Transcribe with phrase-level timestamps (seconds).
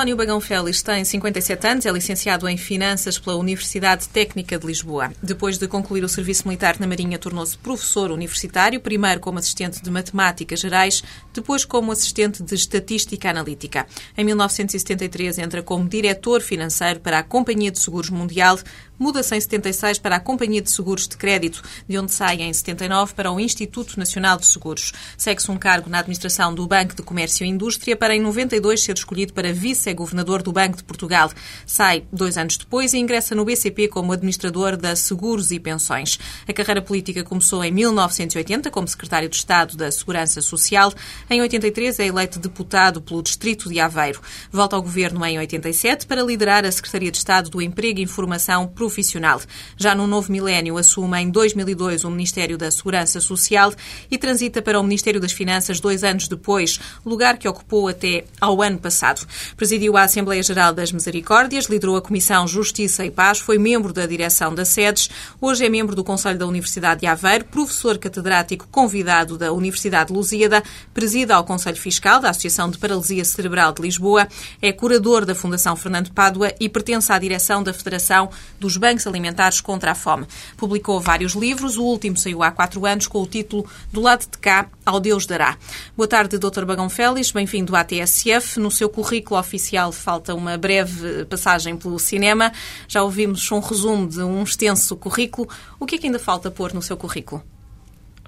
[0.00, 5.12] António Bagão Félix tem 57 anos, é licenciado em Finanças pela Universidade Técnica de Lisboa.
[5.22, 9.90] Depois de concluir o serviço militar na Marinha, tornou-se professor universitário, primeiro como assistente de
[9.90, 11.04] Matemáticas Gerais,
[11.34, 13.86] depois como assistente de Estatística Analítica.
[14.16, 18.58] Em 1973 entra como diretor financeiro para a Companhia de Seguros Mundial,
[19.00, 23.14] muda-se em 76 para a Companhia de Seguros de Crédito, de onde sai em 79
[23.14, 24.92] para o Instituto Nacional de Seguros.
[25.16, 28.94] Segue-se um cargo na administração do Banco de Comércio e Indústria para em 92 ser
[28.94, 31.32] escolhido para vice-governador do Banco de Portugal.
[31.64, 36.18] Sai dois anos depois e ingressa no BCP como administrador da Seguros e Pensões.
[36.46, 40.92] A carreira política começou em 1980 como secretário de Estado da Segurança Social.
[41.30, 44.20] Em 83 é eleito deputado pelo Distrito de Aveiro.
[44.52, 48.66] Volta ao governo em 87 para liderar a Secretaria de Estado do Emprego e Informação
[48.90, 49.40] Profissional.
[49.76, 53.72] Já no novo milénio, assume em 2002 o Ministério da Segurança Social
[54.10, 58.60] e transita para o Ministério das Finanças dois anos depois, lugar que ocupou até ao
[58.60, 59.24] ano passado.
[59.56, 64.06] Presidiu a Assembleia Geral das Misericórdias, liderou a Comissão Justiça e Paz, foi membro da
[64.06, 65.08] direção da SEDES,
[65.40, 70.14] hoje é membro do Conselho da Universidade de Aveiro, professor catedrático convidado da Universidade de
[70.14, 74.26] Lusíada, presida ao Conselho Fiscal da Associação de Paralisia Cerebral de Lisboa,
[74.60, 79.60] é curador da Fundação Fernando Pádua e pertence à direção da Federação dos bancos alimentares
[79.60, 80.26] contra a fome.
[80.56, 84.38] Publicou vários livros, o último saiu há quatro anos com o título Do lado de
[84.38, 85.56] cá, ao Deus dará.
[85.96, 86.64] Boa tarde, Dr.
[86.64, 88.58] Bagão Félix, bem-vindo à TSF.
[88.58, 92.52] No seu currículo oficial falta uma breve passagem pelo cinema.
[92.88, 95.48] Já ouvimos um resumo de um extenso currículo.
[95.78, 97.42] O que é que ainda falta pôr no seu currículo?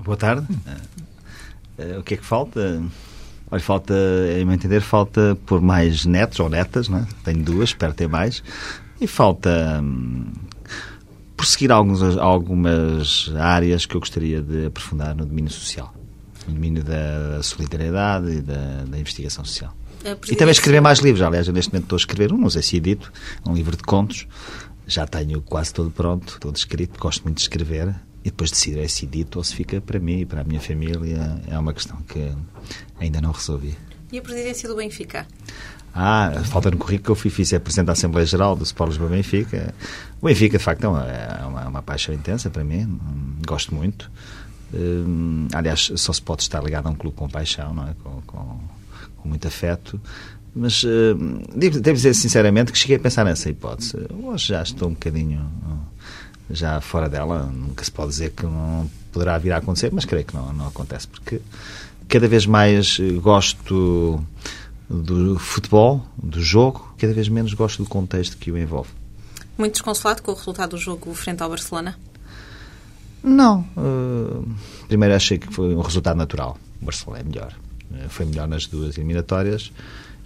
[0.04, 0.46] Boa tarde.
[1.78, 2.82] Uh, o que é que falta?
[3.52, 3.94] Olha, falta,
[4.38, 7.06] em meu entender, falta por mais netos ou netas, não é?
[7.22, 8.42] tenho duas, espero ter mais,
[9.02, 10.24] e falta hum,
[11.36, 15.92] prosseguir alguns, algumas áreas que eu gostaria de aprofundar no domínio social.
[16.46, 19.74] No domínio da solidariedade e da, da investigação social.
[20.28, 21.22] E também escrever mais livros.
[21.22, 23.12] Aliás, eu neste momento estou a escrever um, não sei se edito,
[23.46, 24.26] um livro de contos.
[24.86, 26.98] Já tenho quase todo pronto, todo escrito.
[26.98, 27.94] Gosto muito de escrever.
[28.24, 31.40] E depois decidir se edito ou se fica para mim e para a minha família.
[31.48, 32.32] É uma questão que
[32.98, 33.76] ainda não resolvi.
[34.12, 35.26] E a presidência do Benfica?
[35.94, 39.08] Ah, falta no currículo que eu fui, fiz é da Assembleia Geral do Sport Lisboa
[39.08, 39.74] Benfica.
[40.20, 42.98] O Benfica, de facto, é uma, é uma, uma paixão intensa para mim,
[43.46, 44.10] gosto muito.
[44.72, 47.94] Uh, aliás, só se pode estar ligado a um clube com paixão, não é?
[48.02, 48.60] com, com,
[49.16, 49.98] com muito afeto.
[50.54, 50.84] Mas
[51.54, 53.96] devo, devo, dizer sinceramente que cheguei a pensar nessa hipótese.
[54.22, 55.50] Hoje já estou um bocadinho
[56.50, 57.46] já fora dela.
[57.46, 60.68] Nunca se pode dizer que não poderá vir a acontecer, mas creio que não, não
[60.68, 61.40] acontece, porque
[62.12, 64.22] cada vez mais gosto
[64.86, 68.90] do futebol, do jogo, cada vez menos gosto do contexto que o envolve.
[69.56, 71.98] Muito desconsolado com o resultado do jogo frente ao Barcelona?
[73.22, 73.66] Não.
[73.74, 74.46] Uh,
[74.88, 76.58] primeiro achei que foi um resultado natural.
[76.82, 77.54] O Barcelona é melhor.
[77.90, 79.72] Uh, foi melhor nas duas eliminatórias.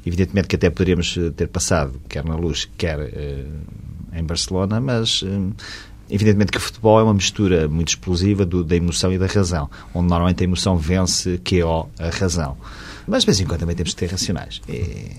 [0.05, 5.23] Evidentemente que até poderíamos ter passado, quer na luz, quer uh, em Barcelona, mas
[6.11, 9.69] Evidentemente que o futebol é uma mistura muito explosiva do, da emoção e da razão,
[9.94, 12.56] onde normalmente a emoção vence que é a razão.
[13.06, 14.61] Mas de vez em quando também temos que ter racionais.
[14.69, 15.11] E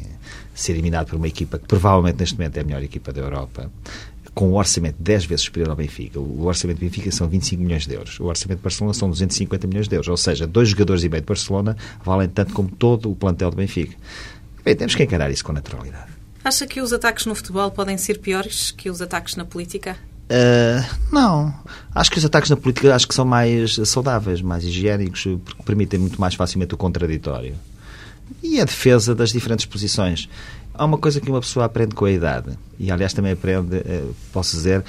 [0.54, 3.72] ser eliminado por uma equipa que provavelmente neste momento é a melhor equipa da Europa,
[4.34, 6.20] com um orçamento 10 vezes superior ao Benfica.
[6.20, 8.20] O orçamento do Benfica são 25 milhões de euros.
[8.20, 10.08] O orçamento de Barcelona são 250 milhões de euros.
[10.08, 13.58] Ou seja, dois jogadores e meio de Barcelona valem tanto como todo o plantel do
[13.58, 13.96] Benfica.
[14.64, 16.12] Bem, temos que encarar isso com naturalidade.
[16.44, 19.98] Acha que os ataques no futebol podem ser piores que os ataques na política?
[20.30, 21.54] Uh, não.
[21.96, 26.00] Acho que os ataques na política acho que são mais saudáveis, mais higiênicos, porque permitem
[26.00, 27.56] muito mais facilmente o contraditório
[28.42, 30.30] e a defesa das diferentes posições.
[30.74, 34.06] Há uma coisa que uma pessoa aprende com a idade, e aliás também aprende, eh,
[34.32, 34.84] posso dizer,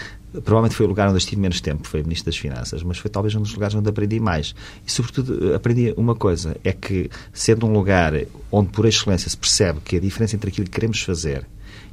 [0.44, 3.34] provavelmente foi o lugar onde estive menos tempo, foi Ministro das Finanças, mas foi talvez
[3.34, 4.55] um dos lugares onde aprendi mais.
[4.87, 8.12] E, sobretudo, aprendi uma coisa: é que, sendo um lugar
[8.52, 11.46] onde, por excelência, se percebe que a diferença entre aquilo que queremos fazer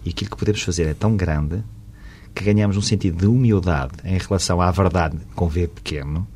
[0.03, 1.63] e aquilo que podemos fazer é tão grande,
[2.35, 6.27] que ganhamos um sentido de humildade em relação à verdade com V pequeno,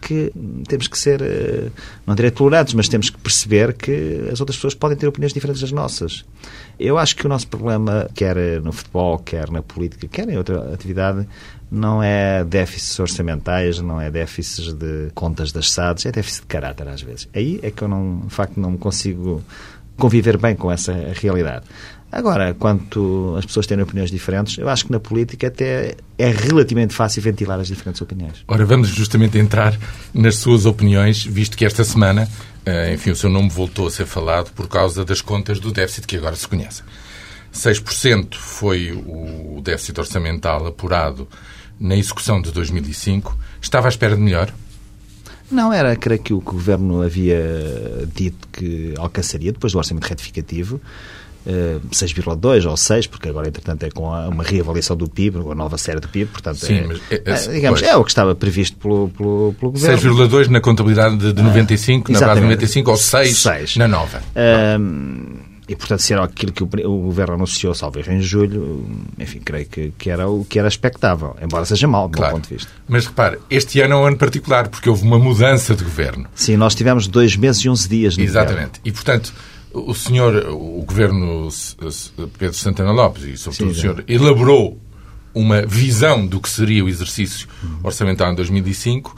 [0.00, 0.32] que
[0.66, 1.70] temos que ser, eh,
[2.06, 5.60] não direi tolerantes, mas temos que perceber que as outras pessoas podem ter opiniões diferentes
[5.60, 6.24] das nossas.
[6.78, 10.72] Eu acho que o nosso problema, quer no futebol, quer na política, quer em outra
[10.72, 11.26] atividade,
[11.70, 16.88] não é déficits orçamentais, não é déficits de contas das SADs, é déficit de caráter
[16.88, 17.28] às vezes.
[17.34, 19.42] Aí é que eu não, de facto, não consigo
[19.96, 21.66] conviver bem com essa realidade.
[22.10, 26.94] Agora, quanto as pessoas terem opiniões diferentes, eu acho que na política até é relativamente
[26.94, 28.44] fácil ventilar as diferentes opiniões.
[28.48, 29.78] Ora, vamos justamente entrar
[30.14, 32.26] nas suas opiniões, visto que esta semana,
[32.64, 36.06] eh, enfim, o seu nome voltou a ser falado por causa das contas do déficit
[36.06, 36.84] que agora se conhecem.
[37.52, 41.28] 6% foi o déficit orçamental apurado
[41.78, 43.36] na execução de 2005.
[43.60, 44.52] Estava à espera de melhor?
[45.50, 47.40] Não, era, creio que o que o Governo havia
[48.14, 50.80] dito que alcançaria depois do orçamento retificativo.
[51.90, 55.98] 6,2 ou 6, porque agora, entretanto, é com uma reavaliação do PIB, uma nova série
[56.00, 59.08] do PIB, portanto, Sim, é, mas é, é, digamos, é o que estava previsto pelo,
[59.08, 60.28] pelo, pelo Governo.
[60.28, 63.76] 6,2 na contabilidade de, de 95, na base de 95, ou 6, 6.
[63.76, 64.20] na nova.
[65.66, 68.86] e, portanto, se era aquilo que o, o Governo anunciou, salvo em julho,
[69.18, 72.34] enfim, creio que, que, era o que era expectável, embora seja mal, do claro.
[72.34, 72.70] meu ponto de vista.
[72.86, 76.26] Mas repare, este ano é um ano particular, porque houve uma mudança de Governo.
[76.34, 78.54] Sim, nós tivemos dois meses e 11 dias Exatamente.
[78.54, 78.80] Governo.
[78.84, 79.32] E, portanto,
[79.72, 81.48] o senhor, o Governo
[82.38, 84.80] Pedro Santana Lopes e, sobretudo, Sim, o senhor elaborou
[85.34, 87.48] uma visão do que seria o exercício
[87.82, 89.16] orçamental em 2005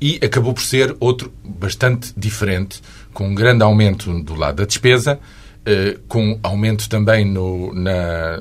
[0.00, 2.80] e acabou por ser outro bastante diferente,
[3.12, 5.20] com um grande aumento do lado da despesa,
[5.64, 8.38] eh, com aumento também no, na,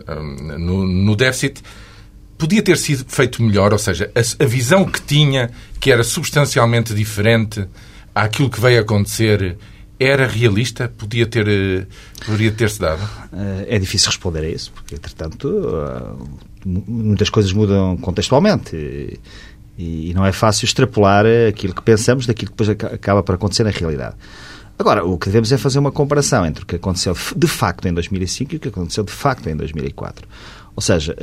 [0.57, 1.61] no, no déficit.
[2.37, 5.51] Podia ter sido feito melhor, ou seja, a, a visão que tinha,
[5.81, 7.67] que era substancialmente diferente
[8.15, 9.57] àquilo que veio acontecer
[9.99, 10.87] era realista?
[10.87, 11.85] Podia ter, eh,
[12.25, 13.01] poderia ter-se dado?
[13.67, 15.49] É difícil responder a isso, porque, entretanto,
[16.65, 19.19] muitas coisas mudam contextualmente
[19.77, 23.71] e não é fácil extrapolar aquilo que pensamos daquilo que depois acaba por acontecer na
[23.71, 24.15] realidade.
[24.77, 27.93] Agora, o que devemos é fazer uma comparação entre o que aconteceu de facto em
[27.93, 30.25] 2005 e o que aconteceu de facto em 2004.
[30.75, 31.15] Ou seja,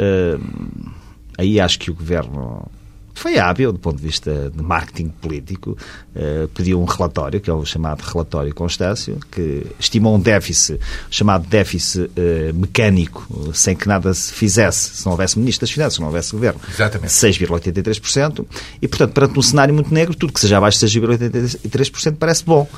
[1.38, 2.70] aí acho que o Governo
[3.16, 5.76] foi hábil do ponto de vista de marketing político,
[6.14, 10.78] uh, pediu um relatório, que é o chamado relatório Constâncio, que estimou um déficit,
[11.10, 15.94] chamado déficit uh, mecânico, sem que nada se fizesse, se não houvesse Ministro das Finanças,
[15.94, 16.60] se não houvesse Governo.
[16.68, 17.10] Exatamente.
[17.10, 18.44] 6,83%.
[18.82, 22.68] E, portanto, perante um cenário muito negro, tudo que seja abaixo de 6,83% parece bom.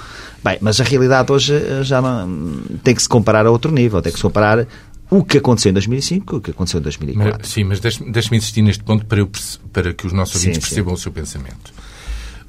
[0.43, 4.01] Bem, mas a realidade hoje eh, já não, tem que se comparar a outro nível,
[4.01, 4.67] tem que se comparar
[5.11, 7.39] o que aconteceu em 2005 o que aconteceu em 2004.
[7.41, 9.31] Mas, sim, mas deixe-me insistir neste ponto para, eu,
[9.73, 11.01] para que os nossos ouvintes sim, percebam sim.
[11.01, 11.73] o seu pensamento.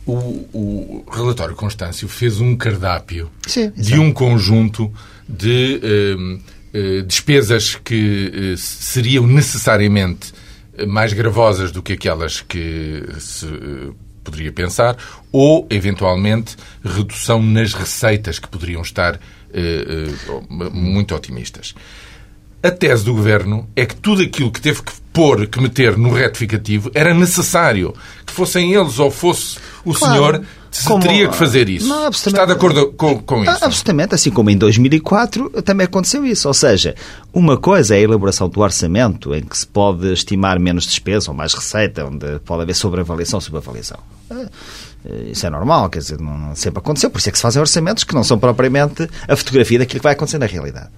[0.06, 0.14] O,
[0.54, 4.92] o, relatório Constâncio fez um cardápio sim, de um conjunto
[5.28, 10.34] de uh, uh, despesas que uh, seriam necessariamente
[10.88, 13.46] mais gravosas do que aquelas que se
[14.24, 14.96] poderia pensar,
[15.32, 19.20] ou, eventualmente, redução nas receitas que poderiam estar
[20.50, 21.74] muito otimistas.
[22.62, 26.12] A tese do governo é que tudo aquilo que teve que pôr, que meter no
[26.12, 27.94] retificativo, era necessário.
[28.26, 31.88] Que fossem eles ou fosse o claro, senhor, se como, teria que fazer isso.
[31.88, 33.64] Não, Está de acordo com, com isso?
[33.64, 34.14] Absolutamente.
[34.14, 36.50] Assim como em 2004 também aconteceu isso.
[36.50, 36.96] Ou seja,
[37.34, 41.38] uma coisa é a elaboração do orçamento, em que se pode estimar menos despesa ou
[41.38, 44.00] mais receita, onde pode haver sobreavaliação ou subavaliação.
[45.06, 47.10] Eh, isso é normal, quer dizer, não, sempre aconteceu.
[47.10, 50.04] Por isso é que se fazem orçamentos que não são propriamente a fotografia daquilo que
[50.04, 50.90] vai acontecer na realidade.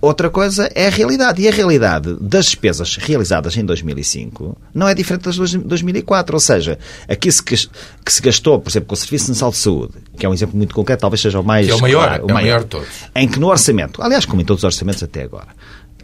[0.00, 1.42] Outra coisa é a realidade.
[1.42, 6.34] E a realidade das despesas realizadas em 2005 não é diferente das de 2004.
[6.34, 6.78] Ou seja,
[7.08, 10.28] aqui se, que se gastou, por exemplo, com o Serviço Nacional de Saúde, que é
[10.28, 11.66] um exemplo muito concreto, talvez seja o mais.
[11.66, 12.88] Que é o maior, claro, o, é o maior, de todos.
[13.14, 15.48] Em que no orçamento, aliás, como em todos os orçamentos até agora,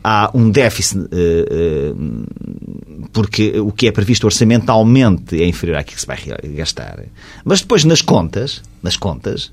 [0.04, 2.26] há um déficit uh, uh,
[3.12, 6.18] porque o que é previsto orçamentalmente é inferior àquilo que se vai
[6.54, 7.04] gastar.
[7.44, 9.52] Mas depois nas contas, nas contas,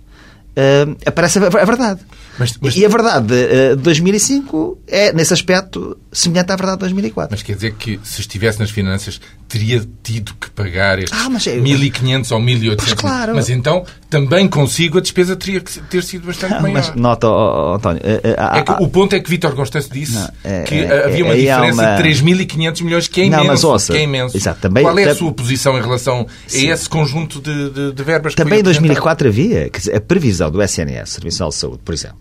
[0.58, 2.02] uh, aparece a verdade.
[2.40, 2.76] Mas, mas...
[2.76, 7.32] E a verdade de uh, 2005 é, nesse aspecto, semelhante à verdade de 2004.
[7.32, 11.48] Mas quer dizer que, se estivesse nas finanças, teria tido que pagar estes ah, mas
[11.48, 11.58] é...
[11.58, 12.76] 1.500 ou 1.800.
[12.78, 13.36] Mas, claro.
[13.36, 16.74] mas então, também consigo, a despesa teria que ter sido bastante maior.
[16.74, 18.02] Mas nota, oh, António...
[18.02, 21.06] Uh, uh, é que o ponto é que Vítor Constâncio disse não, é, que é,
[21.06, 21.96] havia uma diferença uma...
[21.96, 23.44] de 3.500 milhões, que é imenso.
[23.44, 24.36] Não, mas ouça, que é imenso.
[24.36, 26.70] Exato, também, Qual é a sua posição em relação Sim.
[26.70, 29.70] a esse conjunto de, de, de verbas Também em 2004 havia.
[29.70, 32.20] Dizer, a previsão do SNS, Serviço de Saúde, por exemplo,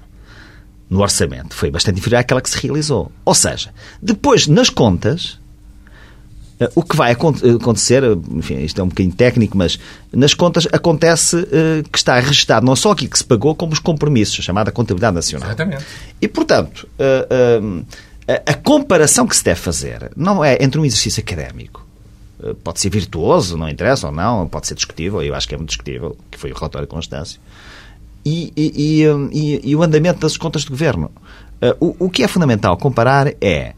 [0.89, 3.11] no orçamento foi bastante inferior àquela que se realizou.
[3.25, 5.41] Ou seja, depois, nas contas,
[6.75, 9.79] o que vai acontecer, enfim, isto é um bocadinho técnico, mas
[10.11, 13.79] nas contas acontece uh, que está registado não só aquilo que se pagou, como os
[13.79, 15.49] compromissos, chamada contabilidade nacional.
[15.49, 15.85] Exatamente.
[16.21, 17.87] E, portanto, uh, uh,
[18.27, 21.85] a, a comparação que se deve fazer não é entre um exercício académico,
[22.63, 25.71] pode ser virtuoso, não interessa ou não, pode ser discutível, eu acho que é muito
[25.71, 27.41] discutível, que foi o relatório de Constância,
[28.25, 31.11] e, e, e, e o andamento das contas de governo.
[31.81, 33.73] O, o, que é fundamental comparar é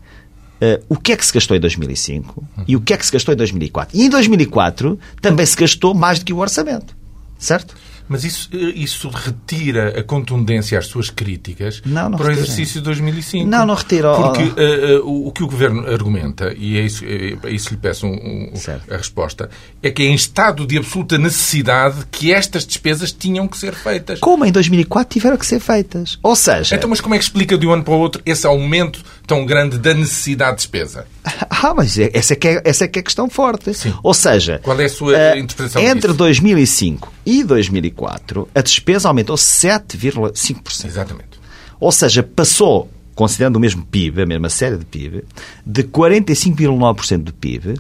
[0.61, 3.13] uh, o que é que se gastou em 2005 e o que é que se
[3.13, 3.97] gastou em 2004.
[3.97, 6.97] E em 2004 também se gastou mais do que o orçamento.
[7.39, 7.75] Certo?
[8.09, 12.47] Mas isso, isso retira a contundência às suas críticas não, não para retira.
[12.47, 13.47] o exercício de 2005.
[13.47, 14.15] Não, não retira.
[14.15, 17.77] Porque uh, uh, o que o Governo argumenta, e é isso, é, é isso lhe
[17.77, 18.53] peço um, um,
[18.91, 19.51] a resposta,
[19.83, 24.21] é que é em estado de absoluta necessidade que estas despesas tinham que ser feitas.
[24.21, 26.19] Como em 2004 tiveram que ser feitas.
[26.23, 26.75] Ou seja...
[26.75, 29.47] Então, mas como é que explica de um ano para o outro esse aumento tão
[29.47, 31.07] grande da necessidade de despesa?
[31.61, 33.75] Ah, mas é, essa é que é, essa é, que é a questão forte.
[33.75, 33.93] Sim.
[34.01, 34.61] Ou seja...
[34.63, 36.15] Qual é a sua uh, interpretação Entre disso?
[36.15, 40.85] 2005 e 2004, a despesa aumentou 7,5%.
[40.85, 41.41] Exatamente.
[41.81, 45.25] Ou seja, passou considerando o mesmo PIB, a mesma série de PIB,
[45.67, 47.75] de 45,9% do PIB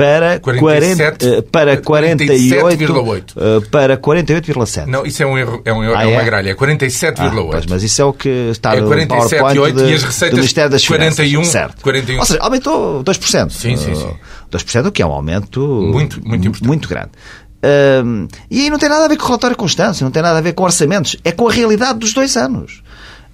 [0.00, 2.54] para 47, 40, eh, para 48
[3.34, 3.68] 47,8.
[3.70, 4.86] para 48,7.
[4.86, 6.24] Não, isso é um erro, é, um erro, Ah, é uma é?
[6.24, 7.54] gralha, é 47,8.
[7.54, 9.06] Ah, mas isso é o que está É no 47,8
[9.38, 11.52] PowerPoint de, e as receitas do Ministério das 41, Finanças.
[11.52, 11.82] Certo.
[11.82, 12.18] 41.
[12.18, 13.50] Ou seja, aumentou 2%.
[13.50, 14.04] Sim, sim, sim.
[14.04, 14.16] Uh,
[14.50, 16.66] 2%, o que é um aumento Muito- muito importante.
[16.66, 17.10] muito grande.
[18.04, 20.38] Hum, e aí não tem nada a ver com o relatório Constância, não tem nada
[20.38, 22.82] a ver com orçamentos, é com a realidade dos dois anos.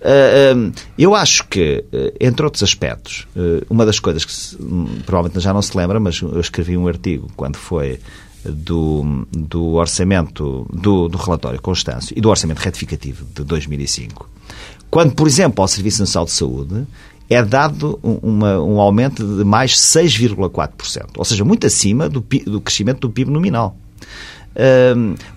[0.01, 3.27] Uh, hum, eu acho que, uh, entre outros aspectos,
[3.69, 4.57] uma das coisas que
[5.05, 7.99] provavelmente já não se lembra, mas eu escrevi um artigo quando foi
[8.45, 14.29] do, do orçamento, do, do relatório Constâncio e do orçamento retificativo de 2005,
[14.91, 16.87] quando, por exemplo, ao Serviço Nacional de Saúde
[17.29, 22.61] é dado um, uma- um aumento de mais 6,4%, ou seja, muito acima do, do
[22.61, 23.77] crescimento do PIB nominal.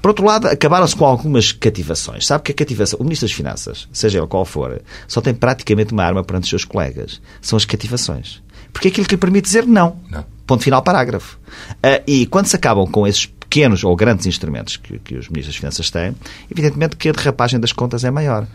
[0.02, 2.26] Por outro lado, acabaram-se com algumas cativações.
[2.26, 5.94] Sabe que a cativação, o Ministro das Finanças, seja ele qual for, só tem praticamente
[5.94, 7.22] uma arma perante os seus colegas.
[7.42, 8.42] São as cativações.
[8.72, 9.98] Porque é aquilo que lhe permite dizer não.
[10.10, 10.26] Não.
[10.46, 11.40] Ponto final, parágrafo.
[11.84, 15.48] Ah, e quando se acabam com esses pequenos ou grandes instrumentos que, que os Ministros
[15.48, 16.16] das Finanças têm,
[16.52, 18.48] evidentemente que a derrapagem das contas é maior.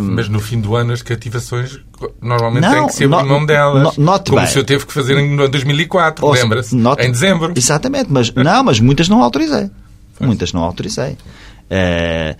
[0.00, 1.78] Mas no fim do ano as cativações
[2.20, 3.96] normalmente Não, têm que se abrir no- mão delas.
[3.96, 4.44] no- como bem.
[4.44, 6.76] o senhor teve que fazer em 2004, Ou se- lembra-se?
[6.76, 7.52] Em dezembro.
[7.56, 9.70] Exatamente, mas não, mas muitas não autorizei.
[10.20, 11.16] Muitas não autorizei.
[11.70, 12.36] Eh,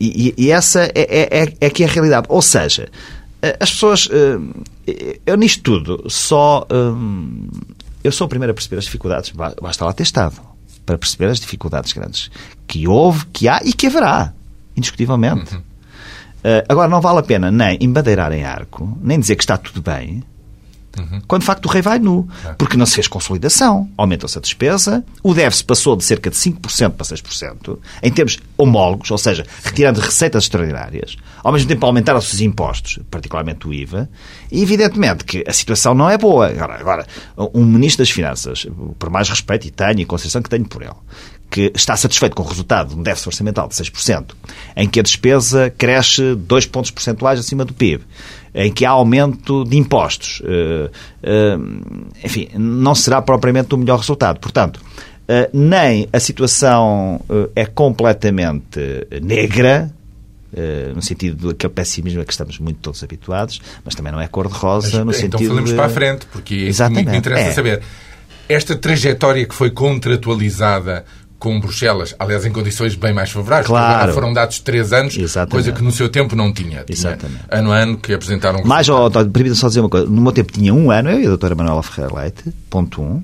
[0.00, 2.26] e, e- essa é, é, é, é que é a realidade.
[2.28, 2.88] Ou seja,
[3.42, 4.08] eh, as pessoas.
[4.12, 6.66] eh, eu nisto tudo só.
[8.02, 9.30] eu sou o primeiro a perceber as dificuldades.
[9.30, 10.36] Ba- Basta lá ter estado
[10.84, 12.30] para perceber as dificuldades grandes
[12.66, 14.32] que houve, que há e que haverá,
[14.76, 15.54] indiscutivelmente.
[15.54, 15.58] Eh,
[16.68, 20.22] agora, não vale a pena nem embadeirar em arco, nem dizer que está tudo bem,
[21.26, 22.28] quando de facto o rei vai nu.
[22.58, 26.90] Porque não se fez consolidação, aumentou-se a despesa, o déficit passou de cerca de 5%
[26.90, 32.40] para 6%, em termos homólogos, ou seja, retirando receitas extraordinárias, ao mesmo tempo aumentaram-se os
[32.40, 34.08] impostos, particularmente o IVA,
[34.50, 36.48] e evidentemente que a situação não é boa.
[36.48, 37.06] Agora, agora
[37.52, 38.66] um ministro das Finanças,
[38.98, 40.92] por mais respeito e tenho e consideração que tenho por ele,
[41.50, 44.24] que está satisfeito com o resultado de um déficit orçamental de 6%,
[44.76, 48.02] em que a despesa cresce 2 pontos percentuais acima do PIB,
[48.54, 50.42] em que há aumento de impostos.
[50.44, 50.90] eh,
[51.22, 51.56] eh,
[52.24, 54.40] enfim, não será propriamente o melhor resultado.
[54.40, 54.80] Portanto,
[55.28, 57.20] eh, nem a situação
[57.54, 58.80] é completamente
[59.22, 59.90] negra,
[60.94, 65.00] no sentido daquele pessimismo a que estamos muito todos habituados, mas também não é cor-de-rosa
[65.00, 65.76] no Mas, sentido então falamos de...
[65.76, 67.06] para a frente, porque é Exatamente.
[67.06, 67.52] me me interessa É.
[67.52, 67.82] saber.
[68.48, 71.04] Esta trajetória que foi contratualizada
[71.44, 73.94] com Bruxelas, aliás, em condições bem mais favoráveis, Claro.
[73.96, 75.50] agora foram dados três anos, Exatamente.
[75.52, 76.84] coisa que no seu tempo não tinha.
[76.84, 77.40] Tinha Exatamente.
[77.50, 80.06] ano a ano que apresentaram Mais, oh, permita-me só dizer uma coisa.
[80.06, 83.22] No meu tempo tinha um ano, eu e a doutora Manuela Ferreira Leite, ponto um.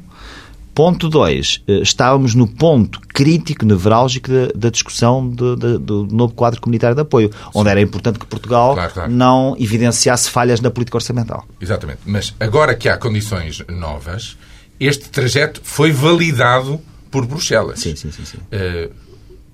[0.75, 6.33] Ponto dois, eh, estávamos no ponto crítico, nevrálgico da, da discussão de- de- do novo
[6.33, 9.11] quadro comunitário de apoio, onde era importante que Portugal Claro, claro.
[9.13, 11.45] não evidenciasse falhas na política orçamental.
[11.61, 11.99] Exatamente.
[12.07, 14.37] Mas agora que há condições novas,
[14.79, 16.81] este trajeto foi validado
[17.11, 17.81] por Bruxelas.
[17.81, 18.25] Sim, sim, sim.
[18.25, 18.39] sim.
[18.51, 18.91] Eh,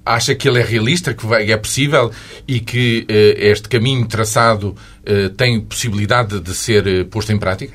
[0.05, 2.13] acha que ele é realista, que é possível
[2.47, 7.75] e que eh, este caminho traçado eh, tem possibilidade de ser posto em prática?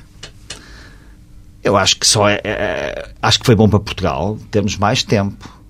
[1.62, 5.60] Eu acho que só é, é- acho que foi bom para Portugal termos mais tempo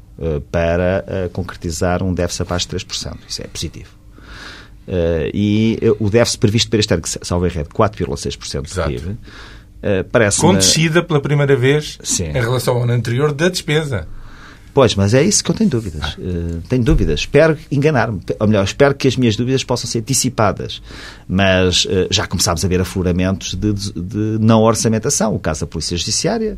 [0.53, 3.17] para concretizar um déficit abaixo de 3%.
[3.29, 3.91] Isso é positivo.
[5.35, 8.85] E o déficit previsto para este ano, que salvo erro, é de 4,6% do.
[8.85, 9.17] PIB,
[10.11, 12.29] parece Com descida pela primeira vez Sim.
[12.29, 14.07] em relação ao ano anterior da despesa.
[14.75, 16.17] Pois, mas é isso que eu tenho dúvidas.
[16.19, 17.21] Eh, tenho dúvidas.
[17.21, 18.21] Espero enganar-me.
[18.41, 20.81] Ou melhor, espero que as minhas dúvidas possam ser dissipadas.
[21.29, 25.35] Mas eh, já começámos a ver afloramentos de, de não orçamentação.
[25.35, 26.57] O caso da Polícia Judiciária,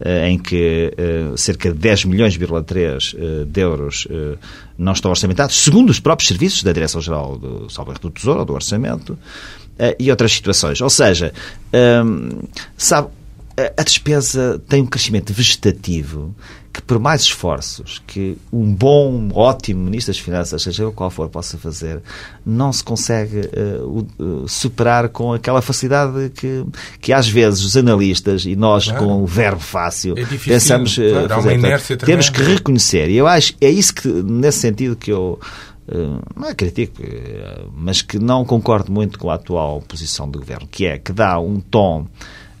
[0.00, 0.92] eh, em que
[1.36, 4.08] cerca de 10 milhões,3 eh, de euros
[4.76, 8.44] não estão orçamentados, segundo os próprios serviços da Direção-Geral do, salvo erro, do Tesouro ou
[8.44, 9.16] do Orçamento,
[9.98, 10.80] e outras situações.
[10.80, 11.32] Ou seja,
[12.76, 13.08] sabe,
[13.76, 16.34] a despesa tem um crescimento vegetativo
[16.82, 21.56] que, por mais esforços que um bom, ótimo Ministro das Finanças, seja qual for, possa
[21.56, 22.02] fazer,
[22.44, 23.40] não se consegue
[23.84, 26.64] o- eh, superar com aquela facilidade que,
[27.00, 29.06] que às vezes os analistas e nós Claro.
[29.06, 31.58] com o verbo fácil É difícil, pensamos eh, claro, fazer.
[31.60, 32.04] Portanto.
[32.06, 35.38] Temos que reconhecer, e eu acho é isso que, nesse sentido, que eu
[36.36, 37.02] não é critico,
[37.74, 41.38] mas que não concordo muito com a atual posição do governo, que é que dá
[41.38, 42.06] um tom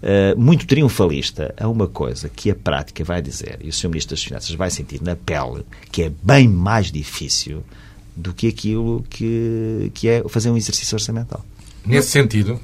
[0.02, 3.88] eh, muito triunfalista a uma coisa que a prática vai dizer, e o Sr.
[3.88, 7.62] Ministro das Finanças vai sentir na pele, que é bem mais difícil
[8.16, 11.44] do que aquilo que, que é fazer um exercício orçamental.
[11.86, 12.60] Nesse sentido,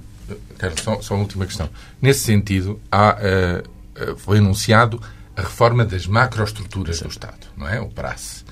[0.58, 1.68] Carlos, só, só uma última questão.
[2.02, 3.62] Nesse sentido, há, eh,
[4.16, 5.00] foi anunciado
[5.36, 7.80] a reforma das macroestruturas do Estado, não é?
[7.80, 8.44] O PRAS.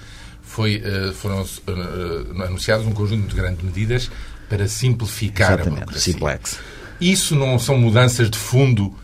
[0.43, 4.11] Foi, eh, foram eh, anunciados um conjunto de grandes medidas
[4.49, 6.13] para simplificar Exatamente, a burocracia.
[6.13, 6.59] simplex.
[7.01, 8.95] Isso não são mudanças de fundo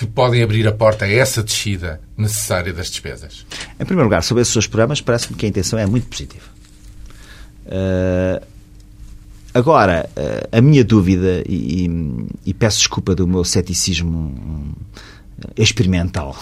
[0.00, 3.44] que podem abrir a porta a essa descida necessária das despesas?
[3.78, 6.46] Em primeiro lugar, sobre esses seus programas, parece-me que a intenção é muito positiva.
[7.66, 8.42] Uh,
[9.52, 11.88] agora, uh, a minha dúvida, e,
[12.46, 14.74] e, peço desculpa do meu ceticismo
[15.56, 16.34] experimental,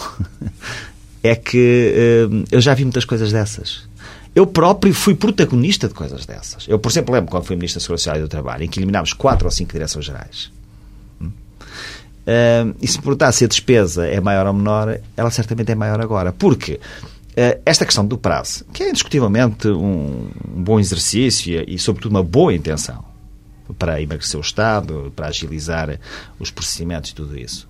[1.21, 3.87] é que uh, eu já vi muitas coisas dessas.
[4.33, 6.65] Eu próprio fui protagonista de coisas dessas.
[6.67, 8.79] Eu, por exemplo, lembro quando fui Ministro da Segurança Social e do Trabalho, em que
[8.79, 10.49] eliminámos quatro ou cinco direções gerais.
[12.29, 15.99] Uh, e se perguntar se a despesa é maior ou menor, ela certamente é maior
[15.99, 16.31] agora.
[16.31, 22.11] Porque uh, esta questão do prazo, que é indiscutivelmente um, um bom exercício e, sobretudo,
[22.11, 23.03] uma boa intenção
[23.79, 25.99] para emagrecer o Estado, para agilizar
[26.39, 27.67] os procedimentos e tudo isso.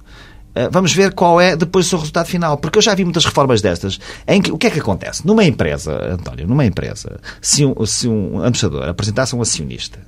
[0.50, 2.58] Uh, vamos ver qual é depois o seu resultado final.
[2.58, 3.98] Porque eu já vi muitas reformas destas
[4.28, 5.26] em que o que é que acontece?
[5.26, 10.00] Numa empresa, António, numa empresa, se um, se um administrador apresentasse um acionista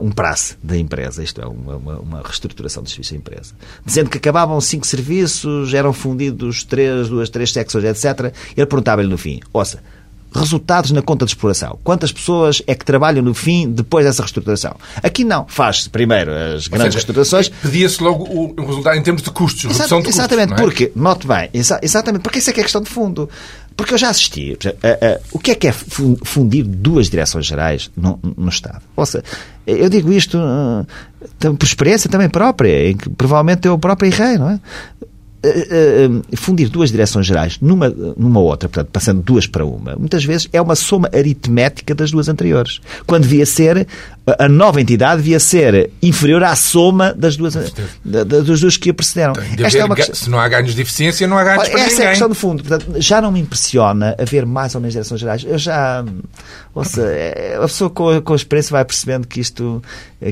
[0.00, 4.18] um prazo da empresa, isto é, uma, uma, reestruturação do serviço da empresa, dizendo que
[4.18, 8.34] acabavam cinco serviços, eram fundidos três, duas, três secções, etc.
[8.56, 9.82] Ele perguntava-lhe no fim, ouça,
[10.34, 11.78] resultados na conta de exploração.
[11.84, 14.76] Quantas pessoas é que trabalham no fim depois dessa reestruturação?
[15.02, 15.46] Aqui não.
[15.46, 17.48] Faz-se primeiro as grandes seja, reestruturações.
[17.48, 20.64] Pedia-se logo o resultado em termos de custos, Exato, redução de Exatamente, custos, é?
[20.64, 23.28] porque, note bem, exa exatamente, porque isso é que é questão de fundo.
[23.76, 24.52] Porque eu já assisti.
[24.52, 28.82] Uh, uh, o que é que é fundir duas direções gerais no, no Estado?
[28.96, 29.24] Ou seja,
[29.66, 34.50] eu digo isto uh, por experiência também própria, em que provavelmente eu próprio errei, não
[34.50, 34.60] é?
[35.44, 40.24] Uh, uh, fundir duas direções gerais numa, numa outra, portanto, passando duas para uma, muitas
[40.24, 42.80] vezes é uma soma aritmética das duas anteriores.
[43.06, 43.88] Quando devia ser,
[44.38, 47.54] a nova entidade devia ser inferior à soma das duas,
[48.04, 49.34] da, das duas que a precederam.
[49.58, 50.14] Esta é uma questão...
[50.14, 52.04] Se não há ganhos de eficiência, não há ganhos Olha, para Essa ninguém.
[52.04, 52.62] é a questão de fundo.
[52.62, 55.44] Portanto, já não me impressiona haver mais ou menos direções gerais.
[55.44, 56.04] Eu já.
[56.74, 59.82] Ouça, é, a pessoa com a, com a experiência vai percebendo que isto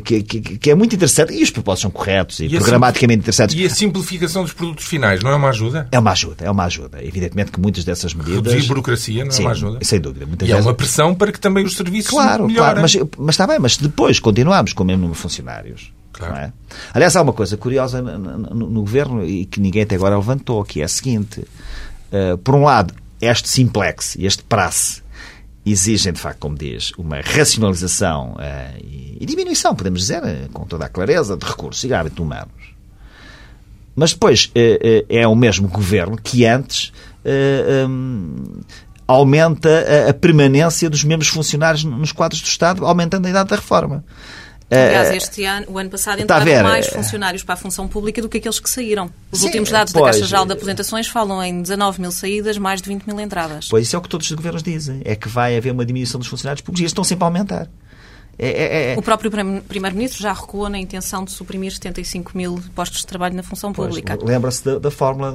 [0.05, 3.57] que, que, que, é muito interessante e os propósitos são corretos e, e programaticamente interessantes.
[3.57, 5.89] E a simplificação dos produtos finais não é uma ajuda?
[5.91, 7.03] É uma ajuda, é uma ajuda.
[7.03, 8.53] Evidentemente que muitas dessas medidas.
[8.53, 9.79] Reduzir burocracia não sim, é uma ajuda?
[9.83, 10.27] Sem dúvida.
[10.27, 10.65] Muitas e vezes...
[10.65, 12.75] é uma pressão para que também os serviços claro, melhorem.
[12.75, 15.93] Claro, mas, mas está bem, mas depois continuamos com o mesmo número de funcionários.
[16.13, 16.37] Claro.
[16.37, 16.53] É?
[16.93, 20.65] Aliás, há uma coisa curiosa no, no, no, governo e que ninguém até agora levantou,
[20.65, 25.03] que é a seguinte: uh, por um lado, este simplex, este praxe,
[25.65, 30.65] exigem, de facto, como diz, uma racionalização uh, e, e, diminuição, podemos dizer, uh, com
[30.65, 32.71] toda a clareza, de recursos e hábitos humanos.
[33.95, 34.51] Mas depois
[35.09, 36.93] é o mesmo governo que antes
[37.89, 38.61] um,
[39.11, 39.69] aumenta
[40.07, 44.05] a, a, permanência dos mesmos funcionários nos quadros do Estado, aumentando a idade da reforma.
[44.71, 48.29] Aliás, eh, este ano, o ano passado, entraram mais funcionários para a função pública do
[48.29, 49.11] que aqueles que saíram.
[49.33, 52.57] Os Sim, últimos dados pois, da Caixa Geral de Aposentações falam em 19 mil saídas,
[52.57, 53.67] mais de 20 mil entradas.
[53.69, 55.03] Pois isso é o que todos os governos dizem.
[55.05, 57.69] É que vai haver uma diminuição dos funcionários públicos e eles estão sempre a aumentar.
[58.43, 58.99] É, é, é...
[58.99, 63.43] O próprio Primeiro-Ministro já recuou na intenção de suprimir 75 mil postos de trabalho na
[63.43, 64.19] função pública.
[64.23, 65.31] Lembra-se da, da, fórmula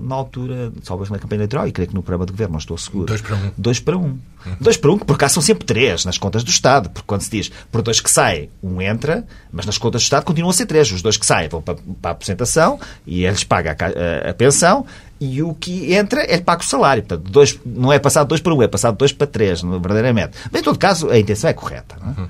[0.00, 2.78] na altura, talvez na campanha eleitoral, e creio que no programa de governo, não estou
[2.78, 3.04] seguro.
[3.04, 3.50] Dois para um.
[3.58, 4.00] Dois para um.
[4.00, 4.56] Uhum.
[4.58, 6.88] Dois para um, que por cá são sempre três nas contas do Estado.
[6.88, 10.24] Porque quando se diz por dois que saem, um entra, mas nas contas do Estado
[10.24, 10.90] continuam a ser três.
[10.90, 14.34] Os dois que saem vão para, para a aposentação e eles pagam a, a, a
[14.34, 14.86] pensão
[15.20, 17.02] e o que entra é pago o salário.
[17.02, 20.36] Portanto, dois, não é passado dois para um, é passado dois para três, verdadeiramente.
[20.50, 21.96] Mas, em todo caso, a intenção é correta.
[22.00, 22.20] É?
[22.20, 22.28] Uhum.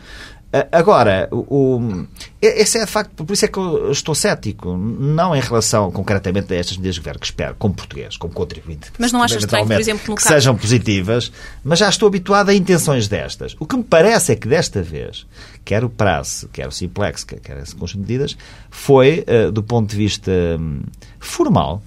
[0.73, 2.07] Agora, o,
[2.41, 6.55] esse é de facto, por isso é que eu estou cético, não em relação concretamente
[6.55, 8.93] a estas medidas de governo, que espero, como português, como contribuinte.
[8.99, 10.35] Mas não achas estranho, por exemplo, no que caso...
[10.35, 13.55] sejam positivas, mas já estou habituado a intenções destas.
[13.59, 15.27] O que me parece é que desta vez,
[15.65, 18.37] quer o prazo, quer o simplex, quer esse conjunto de medidas,
[18.71, 20.81] foi, uh, do ponto de vista um,
[21.19, 21.83] formal,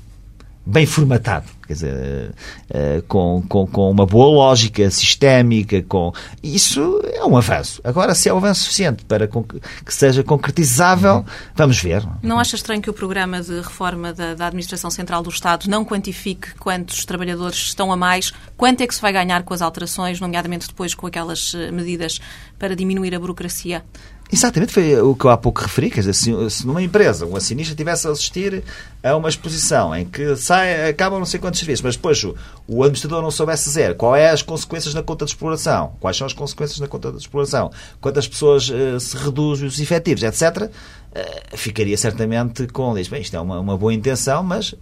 [0.69, 2.31] bem formatado, quer dizer,
[2.69, 7.81] uh, com, com, com uma boa lógica sistémica, com isso é um avanço.
[7.83, 11.25] Agora, se é um avanço suficiente para que seja concretizável, uhum.
[11.55, 12.03] vamos ver.
[12.21, 15.83] Não acha estranho que o programa de reforma da, da, Administração Central do Estado não
[15.83, 20.19] quantifique quantos trabalhadores estão a mais, quanto é que se vai ganhar com as alterações,
[20.19, 22.19] nomeadamente depois com aquelas eh, medidas
[22.59, 23.83] para diminuir a burocracia?
[24.31, 25.89] Exatamente, foi o que eu há pouco referi.
[25.89, 28.63] Quer dizer, se, se numa empresa um acionista tivesse a assistir
[29.01, 32.35] a uma exposição em que sai, acabam não sei quantos serviços, mas depois o,
[32.67, 36.27] o administrador não soubesse dizer qual é as consequências na conta de exploração, quais são
[36.27, 40.71] as consequências na conta de exploração, quantas pessoas uh, se reduzem os efetivos, etc., uh,
[41.11, 42.93] eh, ficaria certamente com.
[42.93, 44.77] Diz, bem, isto é uma, uma boa intenção, mas uh,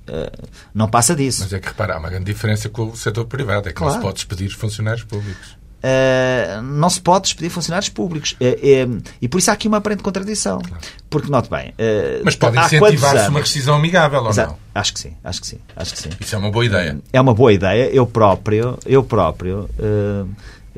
[0.74, 1.44] não passa disso.
[1.44, 3.94] Mas é que repara, há uma grande diferença com o setor privado, é que claro.
[3.94, 5.57] não se pode despedir funcionários públicos.
[5.78, 8.36] Uh, não se pode despedir funcionários públicos.
[8.42, 10.60] Uh, uh, e por isso há aqui uma aparente contradição.
[10.60, 10.84] Claro.
[11.10, 11.74] Porque, note bem.
[12.24, 14.52] Mas pode incentivar-se uma rescisão amigável ou Exato.
[14.52, 14.60] não?
[14.74, 16.10] Acho que sim, acho que sim, acho que sim.
[16.20, 17.00] Isso é uma boa ideia.
[17.14, 17.90] É uma boa ideia.
[17.90, 19.70] Eu próprio, eu próprio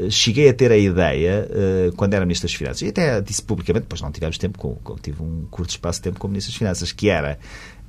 [0.10, 1.50] cheguei a ter a ideia,
[1.98, 5.22] quando era Ministro das Finanças, e até disse publicamente, depois não tivemos tempo, com, tive
[5.22, 7.38] um curto espaço de tempo como Ministro das Finanças, que era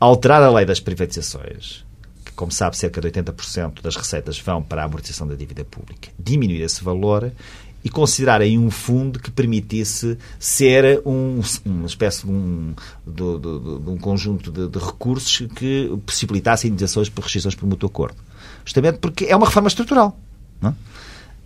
[0.01, 1.85] alterar a lei das privatizações,
[2.41, 6.63] como sabe, cerca de 80% das receitas vão para a amortização da dívida pública, diminuir
[6.63, 7.31] esse valor
[7.85, 12.73] e considerarem um fundo que permitisse ser um, uma espécie de um,
[13.07, 18.17] de, de, de um conjunto de, recursos que possibilitasse indenizações por rescisões por mútuo acordo.
[18.65, 20.19] Justamente porque é uma reforma estrutural.
[20.63, 20.75] Não?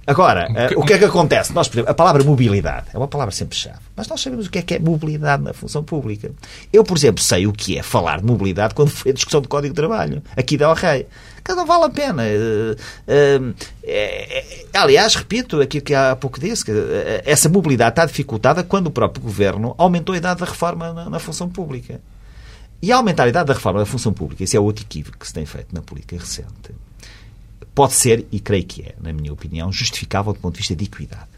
[0.07, 1.53] Agora, uh, o que é que acontece?
[1.55, 4.51] Nós, por exemplo, a palavra mobilidade é uma palavra sempre chave, mas nós sabemos o
[4.51, 6.31] que é que é mobilidade na função pública.
[6.73, 9.49] Eu, por exemplo, sei o que é falar de mobilidade quando foi a discussão do
[9.49, 11.07] Código de Trabalho, aqui da Rei.
[11.43, 12.23] Que não vale a pena.
[12.23, 16.73] Uh, uh, é, aliás, repito aquilo que há pouco disse, que
[17.25, 21.19] essa mobilidade está dificultada quando o próprio Governo aumentou a idade da reforma na, na
[21.19, 22.01] função pública.
[22.81, 25.33] E aumentar a idade da reforma da função pública, isso é outro equívoco que se
[25.33, 26.75] tem feito na política recente
[27.75, 30.85] pode ser, e creio que é, na minha opinião, justificável do ponto de vista de
[30.85, 31.29] equidade.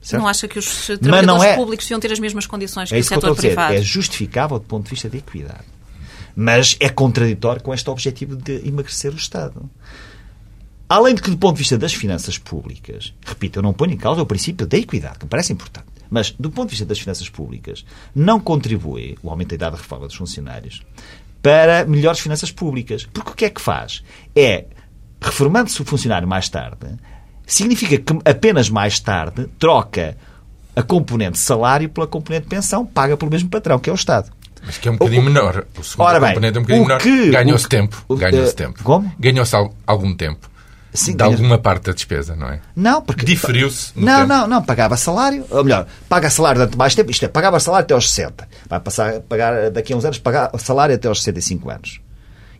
[0.00, 0.22] Certo?
[0.22, 1.56] Não acha que os trabalhadores é...
[1.56, 3.74] públicos deviam ter as mesmas condições é que o setor que privado?
[3.74, 5.64] É justificável do ponto de vista de equidade.
[6.36, 9.68] Mas é contraditório com este objetivo de emagrecer o Estado.
[10.88, 13.96] Além de que, do ponto de vista das finanças públicas, repito, eu não ponho em
[13.96, 17.00] causa o princípio da equidade, que me parece importante, mas, do ponto de vista das
[17.00, 20.82] finanças públicas, não contribui o aumento da idade de reforma dos funcionários
[21.42, 23.04] para melhores finanças públicas.
[23.12, 24.04] Porque o que é que faz?
[24.34, 24.66] É
[25.20, 26.86] reformando-se o funcionário mais tarde,
[27.46, 30.16] significa que apenas mais tarde troca
[30.74, 34.30] a componente salário pela componente pensão, paga pelo mesmo patrão, que é o Estado.
[34.64, 35.64] Mas que é um bocadinho o, menor.
[35.78, 37.32] O segundo Ora bem, componente é um bocadinho menor.
[37.32, 38.04] Ganhou-se tempo.
[38.16, 38.82] Ganhou-se uh, tempo.
[38.82, 39.12] Como?
[39.18, 39.54] Ganhou-se
[39.86, 40.50] algum tempo.
[40.92, 42.60] Sim, de alguma parte da despesa, não é?
[42.74, 43.24] Não, porque.
[43.24, 43.92] Diferiu-se.
[43.94, 44.28] Não, tempo.
[44.28, 44.62] não, não.
[44.62, 48.10] Pagava salário, ou melhor, paga salário durante mais tempo, isto é, pagava salário até aos
[48.10, 48.48] 60.
[48.68, 52.00] Vai passar a pagar daqui a uns anos, pagar salário até aos 65 anos.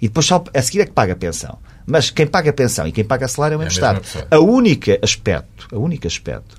[0.00, 1.58] E depois só a seguir é que paga a pensão.
[1.86, 4.02] Mas quem paga a pensão e quem paga salário é o mesmo Estado.
[4.30, 6.56] A única aspecto, a única aspecto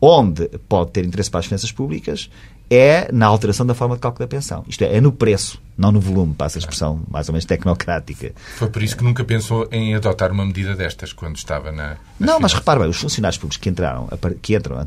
[0.00, 2.28] onde pode ter interesse para as finanças públicas
[2.70, 4.64] é na alteração da forma de cálculo da pensão.
[4.68, 8.32] Isto é, é no preço, não no volume, passa a expressão mais ou menos tecnocrática.
[8.56, 11.90] Foi por isso que nunca pensou em adotar uma medida destas quando estava na.
[11.90, 12.40] Não, finanças.
[12.42, 14.08] mas repare bem, os funcionários públicos que entraram,
[14.42, 14.86] que, entram,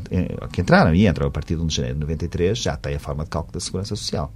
[0.52, 3.00] que entraram e entram a partir de 1 de janeiro de 93 já têm a
[3.00, 4.32] forma de cálculo da segurança social.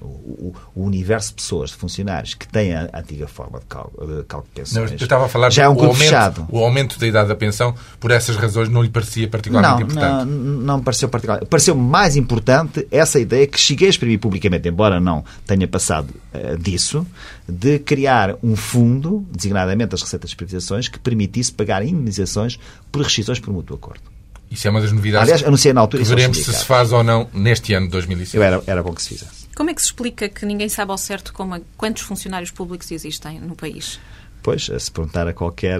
[0.00, 4.24] O, o, universo de pessoas, de funcionários que têm a antiga forma de cálculo de,
[4.24, 4.90] cálculo de pensões.
[4.90, 6.46] Não, eu estava a falar já é um grupo aumento, fechado.
[6.50, 10.30] O aumento da idade da pensão, por essas razões, não lhe parecia particularmente não, importante?
[10.30, 11.48] Não, não me pareceu particularmente.
[11.48, 16.56] Pareceu mais importante essa ideia que cheguei a exprimir publicamente, embora não tenha passado uh,
[16.56, 17.06] disso,
[17.48, 22.58] de criar um fundo, designadamente as receitas de privatizações, que permitisse pagar indenizações
[22.90, 24.02] por rescisões por mútuo acordo.
[24.50, 25.28] Isso é uma das novidades.
[25.28, 26.02] Aliás, anunciei na altura.
[26.02, 28.36] Veremos se se faz ou não neste ano de 2005.
[28.36, 29.39] Eu era, era bom que se fizesse.
[29.60, 33.38] Como é que se explica que ninguém sabe ao certo como, quantos funcionários públicos existem
[33.38, 34.00] no país?
[34.42, 35.78] Pois, se perguntar a qualquer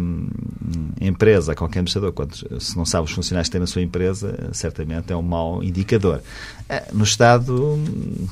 [0.00, 0.28] hum,
[1.00, 4.50] empresa, a qualquer administrador, quantos, se não sabe os funcionários que tem na sua empresa,
[4.52, 6.24] certamente é um mau indicador.
[6.68, 8.26] Eh, no Estado, hum,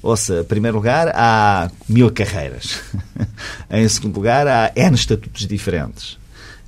[0.00, 2.80] ouça, em primeiro lugar, há mil carreiras.
[3.68, 6.20] em segundo lugar, há N estatutos diferentes.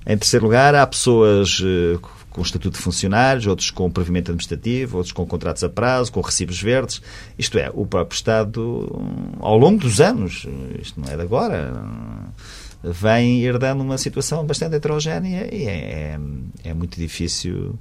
[0.05, 1.62] Em terceiro lugar, há pessoas
[2.40, 6.61] com estatuto de funcionários, outros com provimento administrativo, outros com contratos a prazo, com recibos
[6.61, 7.03] verdes.
[7.38, 8.88] Isto é, o próprio Estado,
[9.40, 10.46] ao longo dos anos,
[10.81, 11.70] isto não é de agora,
[12.83, 16.20] vem herdando uma situação bastante heterogénea e é, é,
[16.64, 17.79] é muito difícil,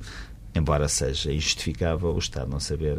[0.53, 2.97] embora seja injustificável, o Estado não saber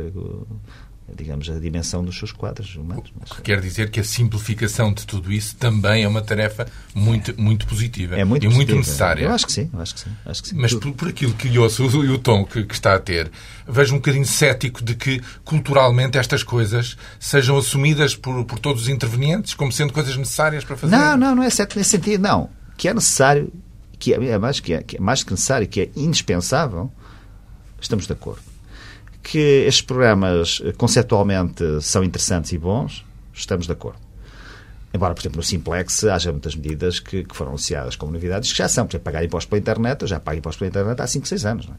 [1.16, 3.10] digamos, a dimensão dos seus quadros humanos.
[3.36, 7.66] Que quer dizer que a simplificação de tudo isso também é uma tarefa muito, muito
[7.66, 8.72] positiva é muito e positiva.
[8.72, 9.24] muito necessária.
[9.24, 10.10] Eu acho que sim, acho que sim.
[10.24, 10.56] Acho que sim.
[10.56, 13.30] Mas por, por, aquilo que lhe ouço e o tom que, que, está a ter,
[13.66, 18.88] vejo um bocadinho cético de que culturalmente estas coisas sejam assumidas por, por todos os
[18.88, 20.96] intervenientes como sendo coisas necessárias para fazer.
[20.96, 22.50] Não, não, não é certo nesse sentido, não.
[22.76, 23.52] Que é necessário,
[23.98, 26.90] que é, é mais, que é, que é mais que necessário, que é indispensável,
[27.80, 28.49] estamos de acordo
[29.22, 33.98] que estes programas eh, conceptualmente são interessantes e bons, estamos de acordo.
[34.92, 38.58] Embora, por exemplo, no Simplex haja muitas medidas que, que foram anunciadas como novidades que
[38.58, 38.86] já são.
[38.86, 41.44] Por exemplo, pagar impostos pela internet, eu já pago impostos pela internet há 5, 6
[41.46, 41.68] anos.
[41.68, 41.70] É?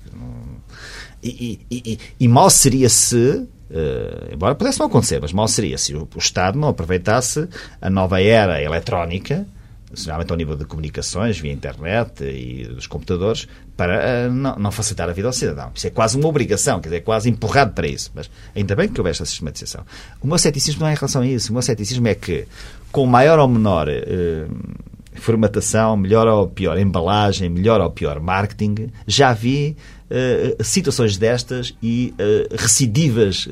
[1.21, 5.77] E, e, e, e, mal seria se, uh, embora pudesse não acontecer, mas mal seria
[5.77, 7.47] se o, o Estado não aproveitasse
[7.82, 9.45] a nova era eletrónica
[9.93, 15.10] geralmente ao nível de comunicações, via internet e dos computadores, para uh, não, não, facilitar
[15.10, 15.71] a vida ao cidadão.
[15.73, 18.12] Isso é quase uma obrigação, quer dizer, é quase empurrado para isso.
[18.13, 19.86] Mas ainda bem que houve esta sistematização.
[20.21, 21.49] O meu ceticismo não é em relação a isso.
[21.49, 22.47] O meu ceticismo é que,
[22.91, 24.80] com maior ou menor uh,
[25.15, 29.75] formatação, melhor ou pior embalagem, melhor ou pior marketing, já vi
[30.10, 32.13] uh, situações destas e
[32.51, 33.47] recidivas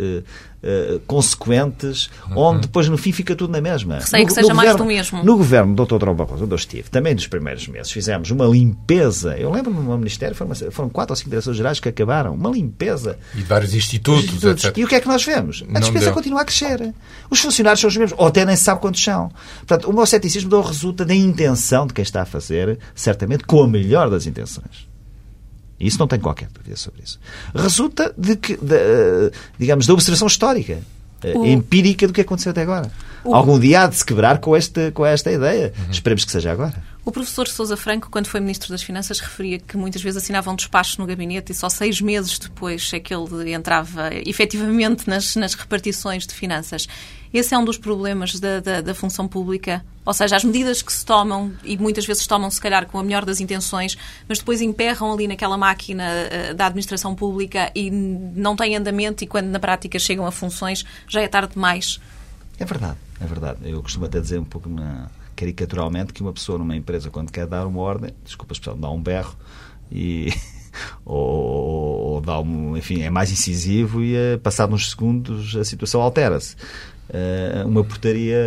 [0.64, 2.38] uh, consequentes, uhum.
[2.38, 4.02] onde depois no fim fica tudo na mesma.
[4.02, 5.24] Sei que seja mais do mesmo.
[5.24, 5.98] No governo do Dr.
[5.98, 9.38] Durão Barroso, onde eu estive, também nos primeiros meses, fizemos uma limpeza.
[9.38, 12.34] Eu lembro-me no Ministério, foram, foram quatro ou cinco direções gerais que acabaram.
[12.34, 13.18] Uma limpeza.
[13.34, 14.66] E de vários institutos, institutos.
[14.66, 14.78] Etc.
[14.78, 15.64] E o que é que nós vemos?
[15.74, 16.14] A despesa deu.
[16.14, 16.94] continua a crescer.
[17.30, 19.32] Os funcionários são os mesmos, ou até nem se sabe quantos são.
[19.60, 23.68] Portanto, o meu ceticismo resulta da intenção de quem está a fazer, certamente com a
[23.68, 24.89] melhor das intenções.
[25.80, 27.20] Isso não tem qualquer dúvida sobre isso.
[27.56, 30.80] Resulta de que, de, eh, digamos, da observação histórica,
[31.24, 31.46] eh, o...
[31.46, 32.92] empírica do que aconteceu até agora.
[33.24, 33.34] O...
[33.34, 35.74] Algum dia há de se quebrar com, este, com esta ideia.
[35.78, 35.92] Uhum.
[35.92, 36.76] Esperemos que seja agora.
[37.06, 40.56] O professor Sousa Franco, quando foi Ministro das Finanças, referia que muitas vezes assinava um
[40.56, 45.54] despacho no gabinete e só seis meses depois é que ele entrava efetivamente nas, nas
[45.54, 46.88] repartições de finanças.
[47.34, 49.84] Esse é um dos problemas da, da, da, função pública.
[50.04, 53.04] Ou seja, as medidas que se tomam, e muitas vezes tomam, se calhar, com a
[53.04, 58.56] melhor das intenções, mas depois emperram ali naquela máquina uh, da administração pública e não
[58.56, 62.00] têm andamento, e quando na prática chegam a funções, já é tarde demais.
[62.60, 63.60] É verdade, é verdade.
[63.64, 65.10] Eu costumo até dizer um pouco na,
[65.40, 68.90] caricaturalmente que uma pessoa numa empresa, quando quer dar uma ordem, desculpa a expressão, dá
[68.90, 69.36] um berro
[69.90, 70.34] e.
[71.06, 76.02] ou, ou dá um, enfim, é mais incisivo e, eh, passado uns segundos, a situação
[76.02, 76.56] altera-se.
[77.10, 78.38] Uh, uma portaria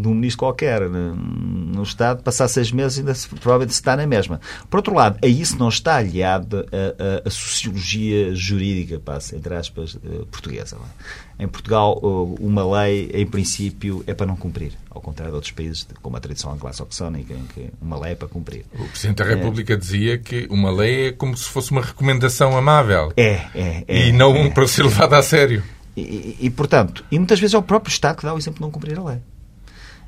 [0.00, 3.96] de um ministro qualquer né, no Estado, passar seis meses ainda se, provavelmente se está
[3.96, 4.40] na mesma.
[4.68, 9.54] Por outro lado, a isso não está aliado a, a, a sociologia jurídica, passa, entre
[9.54, 10.76] aspas, uh, portuguesa.
[10.76, 11.44] É?
[11.44, 11.96] Em Portugal,
[12.40, 16.20] uma lei, em princípio, é para não cumprir, ao contrário de outros países, como a
[16.20, 18.64] tradição anglo-saxónica, em que uma lei é para cumprir.
[18.74, 19.76] O Presidente da República é.
[19.76, 23.12] dizia que uma lei é como se fosse uma recomendação amável.
[23.16, 23.84] É, é.
[23.86, 24.50] é e não é.
[24.50, 25.62] para ser levada a sério.
[26.00, 28.62] E, e, portanto, e muitas vezes é o próprio Estado que dá o exemplo de
[28.62, 29.18] não cumprir a lei.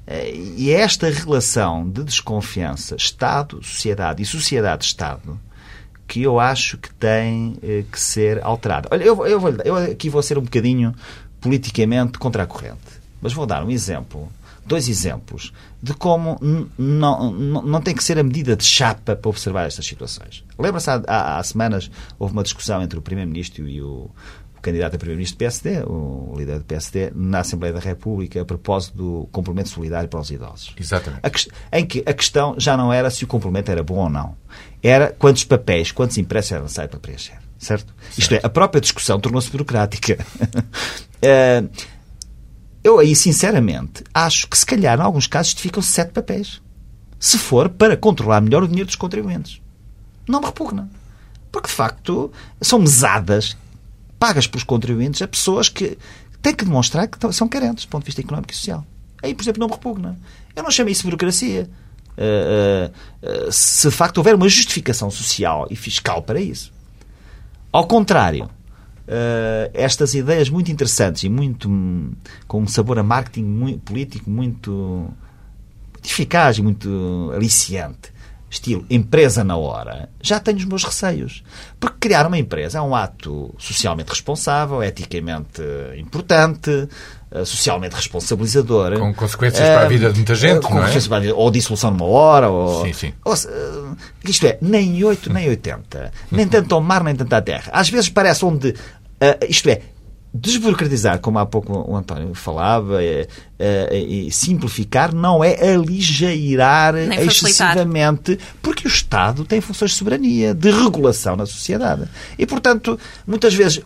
[0.07, 5.38] Eh, e é esta relação de desconfiança Estado-sociedade e sociedade-Estado
[6.07, 8.88] que eu acho que tem eh, que ser alterada.
[8.90, 10.92] Olha, eu, eu, vou, eu aqui vou ser um bocadinho
[11.40, 14.29] politicamente contra a corrente, mas vou dar um exemplo,
[14.66, 16.37] dois exemplos, de como
[16.76, 20.44] não, não, tem que ser a medida de chapa para observar estas situações.
[20.59, 24.11] Lembra-se, há, há, há, semanas houve uma discussão entre o Primeiro-Ministro e o
[24.61, 28.96] candidato a primeiro-ministro do PSD, o líder do PSD, na Assembleia da República, a propósito
[28.96, 30.75] do complemento solidário para os idosos.
[30.79, 31.20] Exatamente.
[31.73, 34.37] A, em que a questão já não era se o complemento era bom ou não.
[34.83, 37.38] Era quantos papéis, quantos impressos eram necessários para preencher.
[37.59, 37.87] Certo?
[37.87, 37.94] certo?
[38.18, 40.18] Isto é, a própria discussão tornou-se burocrática.
[41.23, 41.70] uh,
[42.83, 46.62] eu aí, sinceramente, acho que se calhar, em alguns casos, justificam-se sete papéis.
[47.18, 49.61] Se for para controlar melhor o dinheiro dos contribuintes.
[50.27, 50.88] Não me repugna.
[51.53, 53.57] Porque, de facto, são mesadas
[54.20, 55.96] pagas pelos contribuintes a pessoas que
[56.42, 58.87] têm que demonstrar que são carentes do ponto de vista económico e social.
[59.22, 60.18] Aí, por exemplo, não me repugna.
[60.54, 61.68] Eu não chamo isso de burocracia.
[62.18, 62.90] Uh,
[63.26, 66.70] uh, uh, se de facto houver uma justificação social e fiscal para isso.
[67.72, 68.50] Ao contrário,
[69.72, 71.68] estas ideias muito interessantes e muito
[72.46, 78.12] com um sabor a marketing muito, político muito, muito eficaz e muito aliciante
[78.50, 81.42] estilo empresa na hora, já tenho os meus receios.
[81.78, 85.62] Porque criar uma empresa é um ato socialmente responsável, eticamente
[85.96, 86.88] importante,
[87.30, 88.98] eh, socialmente responsabilizador.
[88.98, 91.00] Com consequências para a vida de muita gente, com não é?
[91.00, 92.84] Para a vida, ou dissolução numa hora, ou...
[92.84, 93.12] Sim, sim.
[93.24, 96.12] ou eh, isto é, nem 8, nem 80.
[96.32, 97.70] Nem tanto ao mar, nem tanto à terra.
[97.72, 98.74] Às vezes parece onde...
[99.46, 99.82] Isto é,
[100.32, 103.26] desburocratizar, como há pouco o António falava, é,
[103.58, 110.70] é, e simplificar não é aligeirar excessivamente, porque o Estado tem funções de soberania, de
[110.70, 112.04] regulação na sociedade.
[112.38, 113.82] E, portanto, muitas vezes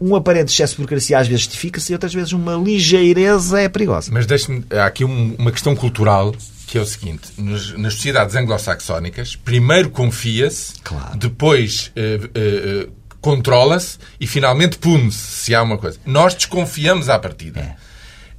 [0.00, 4.10] um aparente excesso de burocracia às vezes justifica-se e outras vezes uma ligeireza é perigosa.
[4.12, 6.34] Mas deixe-me, há aqui um, uma questão cultural
[6.66, 11.18] que é o seguinte: nos, nas sociedades anglo-saxónicas, primeiro confia-se, claro.
[11.18, 15.98] depois uh, uh, controla-se e finalmente pune-se se há uma coisa.
[16.04, 17.60] Nós desconfiamos à partida.
[17.60, 17.76] É.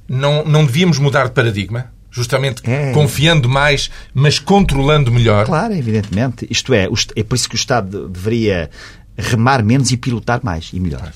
[0.08, 1.90] Não, não devíamos mudar de paradigma?
[2.10, 2.92] Justamente é.
[2.92, 5.46] confiando mais, mas controlando melhor?
[5.46, 6.46] Claro, evidentemente.
[6.50, 8.68] Isto é, é por isso que o Estado deveria
[9.16, 11.00] remar menos e pilotar mais e melhor.
[11.00, 11.14] Claro.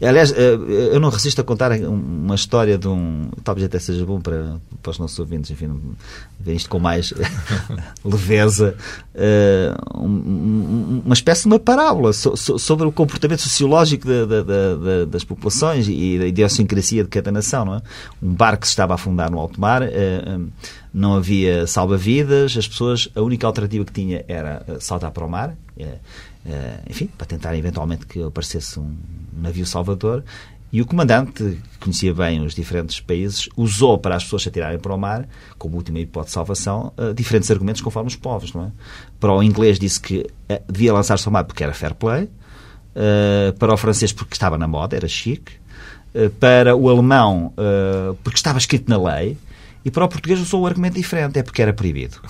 [0.00, 0.58] Aliás, eh,
[0.92, 3.30] eu não resisto a contar uma história de um.
[3.42, 5.70] Talvez até seja bom para, para os nossos ouvintes, enfim,
[6.38, 7.12] ver isto com mais
[8.04, 8.76] leveza.
[9.14, 14.06] Eh, uma espécie de uma parábola sobre o comportamento sociológico
[15.10, 17.64] das populações e da idiosincrasia de cada nação.
[17.64, 17.82] Não é?
[18.22, 20.38] Um barco que se estava a afundar no alto mar, eh,
[20.92, 25.56] não havia salva-vidas, as pessoas, a única alternativa que tinha era saltar para o mar
[26.88, 28.96] enfim, para tentar eventualmente que aparecesse um
[29.32, 30.24] navio salvador.
[30.70, 34.78] E o comandante, que conhecia bem os diferentes países, usou para as pessoas se atirarem
[34.78, 38.52] para o mar, como última hipótese de salvação, uh, diferentes argumentos conforme os povos.
[38.52, 38.70] Não é?
[39.18, 42.28] Para o inglês disse que uh, devia lançar-se ao mar porque era fair play.
[43.58, 45.52] para o francês porque estava na moda, era chique,
[46.40, 47.52] para o alemão
[48.24, 49.38] porque estava escrito na lei,
[49.84, 52.20] e para o português usou o argumento diferente, é porque era proibido.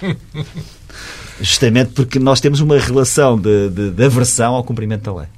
[1.40, 5.28] Justamente porque nós temos uma relação de, de, de aversão ao cumprimento da lei.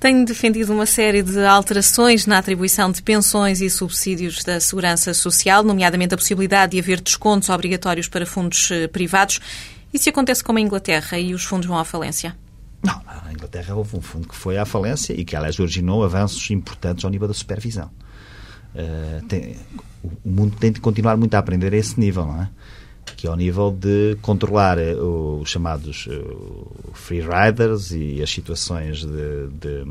[0.00, 5.62] Tenho defendido uma série de alterações na atribuição de pensões e subsídios da Segurança Social,
[5.62, 9.40] nomeadamente a possibilidade de haver descontos obrigatórios para fundos privados.
[9.92, 12.36] E se acontece como a Inglaterra e os fundos vão à falência?
[12.82, 16.50] Não, na Inglaterra houve um fundo que foi à falência e que, aliás, originou avanços
[16.50, 17.90] importantes ao nível da supervisão.
[18.74, 19.56] Uh, tem,
[20.02, 22.50] o mundo tem de continuar muito a aprender a esse nível, não é?
[23.16, 29.04] Que é o nível de controlar eh, os chamados uh, free riders e as situações
[29.04, 29.84] de, de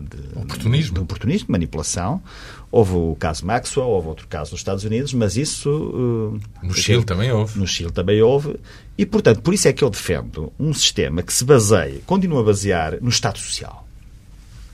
[0.00, 0.94] de oportunismo.
[0.94, 2.22] De oportunismo, manipulação.
[2.70, 5.70] Houve o caso Maxwell, houve outro caso nos Estados Unidos, mas isso.
[5.70, 7.58] Uh, no Chile também houve.
[7.58, 8.58] No Chile também houve.
[8.98, 12.44] E, portanto, por isso é que eu defendo um sistema que se baseie, continua a
[12.44, 13.86] basear no Estado Social.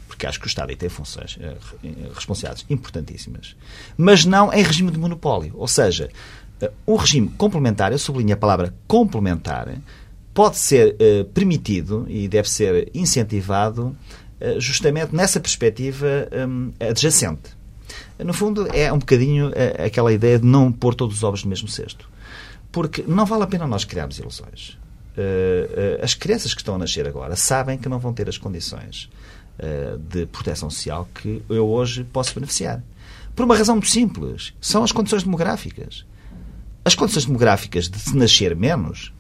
[0.09, 1.38] Porque acho que o Estado aí tem funções,
[2.14, 3.56] responsabilidades importantíssimas.
[3.96, 5.54] Mas não em regime de monopólio.
[5.56, 6.11] Ou seja,
[6.87, 9.68] um regime complementar, eu sublinho a palavra complementar,
[10.35, 13.96] pode ser uh, permitido e deve ser incentivado
[14.40, 17.51] eh, justamente nessa perspectiva um, adjacente.
[18.18, 21.51] No fundo, é um bocadinho eh, aquela ideia de não pôr todos os ovos no
[21.51, 22.09] mesmo cesto.
[22.73, 24.79] Porque não vale a pena nós criarmos ilusões.
[25.16, 29.11] Eh, as crianças que estão a nascer agora sabem que não vão ter as condições
[30.09, 32.83] de proteção social que eu hoje posso beneficiar.
[33.37, 34.55] Por uma razão muito simples.
[34.59, 36.07] São as condições demográficas.
[36.85, 39.12] As condições demográficas de se nascer menos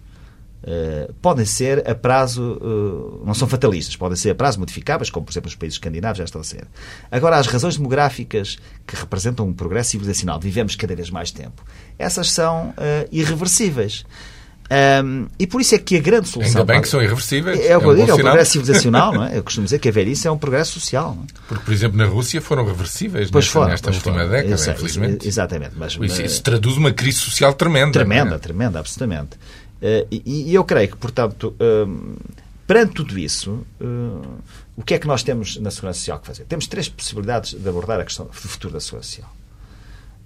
[0.62, 5.24] Uh, podem ser a prazo, uh, não são fatalistas, podem ser a prazo modificáveis, como
[5.24, 6.68] por exemplo os países escandinavos já estão a ser.
[7.10, 11.64] Agora, as razões demográficas que representam um progresso civilizacional, vivemos cada vez mais tempo,
[11.98, 14.04] essas são uh, irreversíveis.
[14.70, 16.60] Um, e por isso é que a grande solução.
[16.60, 17.58] Ainda bem que são irreversíveis.
[17.58, 19.36] É, é o que eu digo, é o progresso civilizacional, não é?
[19.36, 21.18] Eu costumo dizer que a velhice é um progresso social.
[21.20, 21.32] É?
[21.48, 24.28] Porque, por exemplo, na Rússia foram reversíveis pois nesta, foram, nesta última foram.
[24.28, 25.26] década, isso, infelizmente.
[25.26, 25.72] Exatamente.
[25.76, 27.92] Mas, isso, isso, traduz uma crise social tremenda.
[27.92, 28.38] Tremenda, é?
[28.38, 29.34] tremenda, absolutamente.
[29.82, 32.18] Uh, e, e, eu creio que, portanto, uh,
[32.64, 34.38] perante tudo isso, uh,
[34.76, 36.44] o que é que nós temos na Segurança Social que fazer?
[36.44, 39.39] Temos três possibilidades de abordar a questão do futuro da Segurança Social.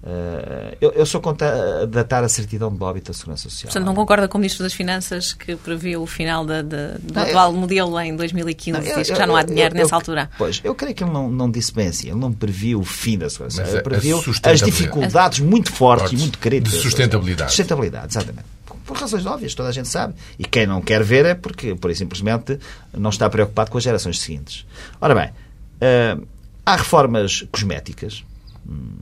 [0.03, 3.71] Uh, eu, eu, sou contra datar a certidão de óbito da Segurança Social.
[3.71, 7.13] Portanto, não concorda com o Ministro das Finanças que previu o final da, da, do
[7.13, 8.79] não, atual eu, modelo em 2015?
[8.79, 10.29] Não, eu, diz que já não há dinheiro nessa altura.
[10.37, 12.09] Pois, eu creio que ele não, não disse bem assim.
[12.09, 13.75] Ele não previu o fim da Segurança Social.
[13.75, 16.73] Ele previu as dificuldades muito fortes e muito críticas.
[16.73, 17.49] De sustentabilidade.
[17.49, 18.55] Sustentabilidade, exatamente
[18.85, 20.13] por razões óbvias, toda a gente sabe.
[20.37, 22.59] E quem não quer ver é porque, por simplesmente,
[22.93, 24.65] não está preocupado com as gerações seguintes.
[25.01, 26.27] Ora bem, uh,
[26.65, 28.23] há reformas cosméticas,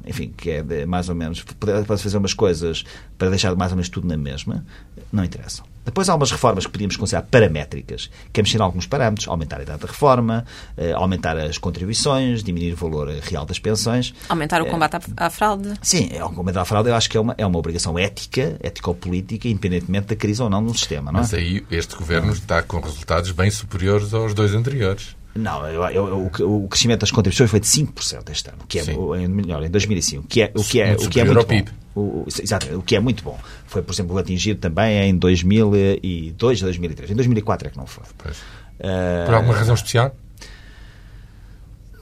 [0.06, 2.84] enfim, que é mais ou menos, pode fazer umas coisas
[3.18, 4.66] para deixar mais ou menos tudo na mesma,
[5.12, 5.66] não interessam.
[5.86, 9.60] Depois há umas reformas que podíamos considerar paramétricas, que é mexer em alguns parâmetros, aumentar
[9.60, 10.46] a idade da reforma,
[10.78, 14.14] eh, aumentar as contribuições, diminuir o valor real das pensões.
[14.30, 15.74] Aumentar o eh, combate à fraude.
[15.82, 18.58] Sim, é, o combate à fraude eu acho que é uma, é uma obrigação ética,
[18.62, 21.12] ético-política, independentemente da crise ou não do sistema.
[21.12, 21.24] Não é?
[21.24, 25.16] Mas aí este governo está com resultados bem superiores aos dois anteriores.
[25.36, 28.84] Não, eu, eu, o, o, crescimento das contribuições foi de 5% este ano, que é
[28.84, 29.28] Sim.
[29.30, 31.66] melhor, em 2005, que é, o que é, o que é muito bom.
[31.96, 33.40] O, exato, o que é muito bom.
[33.66, 37.12] Foi, por exemplo, atingido também em 2002 a 2003.
[37.12, 38.04] Em 2004 é que não foi.
[39.26, 40.16] Por alguma razão especial?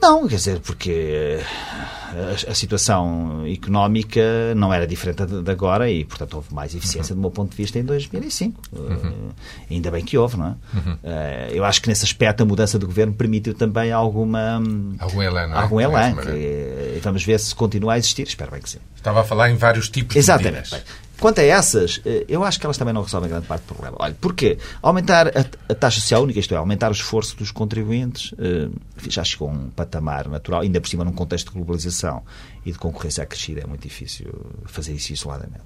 [0.02, 1.46] Não, quer dizer, porque eh,
[2.48, 7.20] a, a, situação económica não era diferente de agora e, portanto, houve mais eficiência, uhum.
[7.20, 8.62] do meu ponto de vista, em 2005.
[8.74, 8.96] Uhum.
[8.96, 9.34] Uh,
[9.70, 10.50] ainda bem que houve, não é?
[10.74, 10.94] Uhum.
[10.94, 14.60] Uh, eu acho que, nesse aspecto, a mudança do governo permitiu também alguma...
[14.98, 15.62] Algum elan, não é?
[15.62, 16.16] Algum elan.
[16.16, 18.28] Que, vamos ver se continua a existir.
[18.28, 18.80] Espero bem que sim.
[18.96, 20.70] Estava a falar em vários tipos Exatamente.
[20.70, 20.80] de medidas.
[20.80, 21.11] Bem.
[21.22, 23.96] Quanto a essas, eh, eu acho que elas também não resolvem grande parte do problema.
[24.00, 24.58] Olha, porquê?
[24.82, 28.70] Aumentar a, taxa social única, isto é, aumentar o esforço dos contribuintes, eh,
[29.08, 32.24] já chegou a um patamar natural, ainda por cima num contexto de globalização
[32.66, 34.34] e de concorrência acrescida, é muito difícil
[34.66, 35.62] fazer isso isoladamente.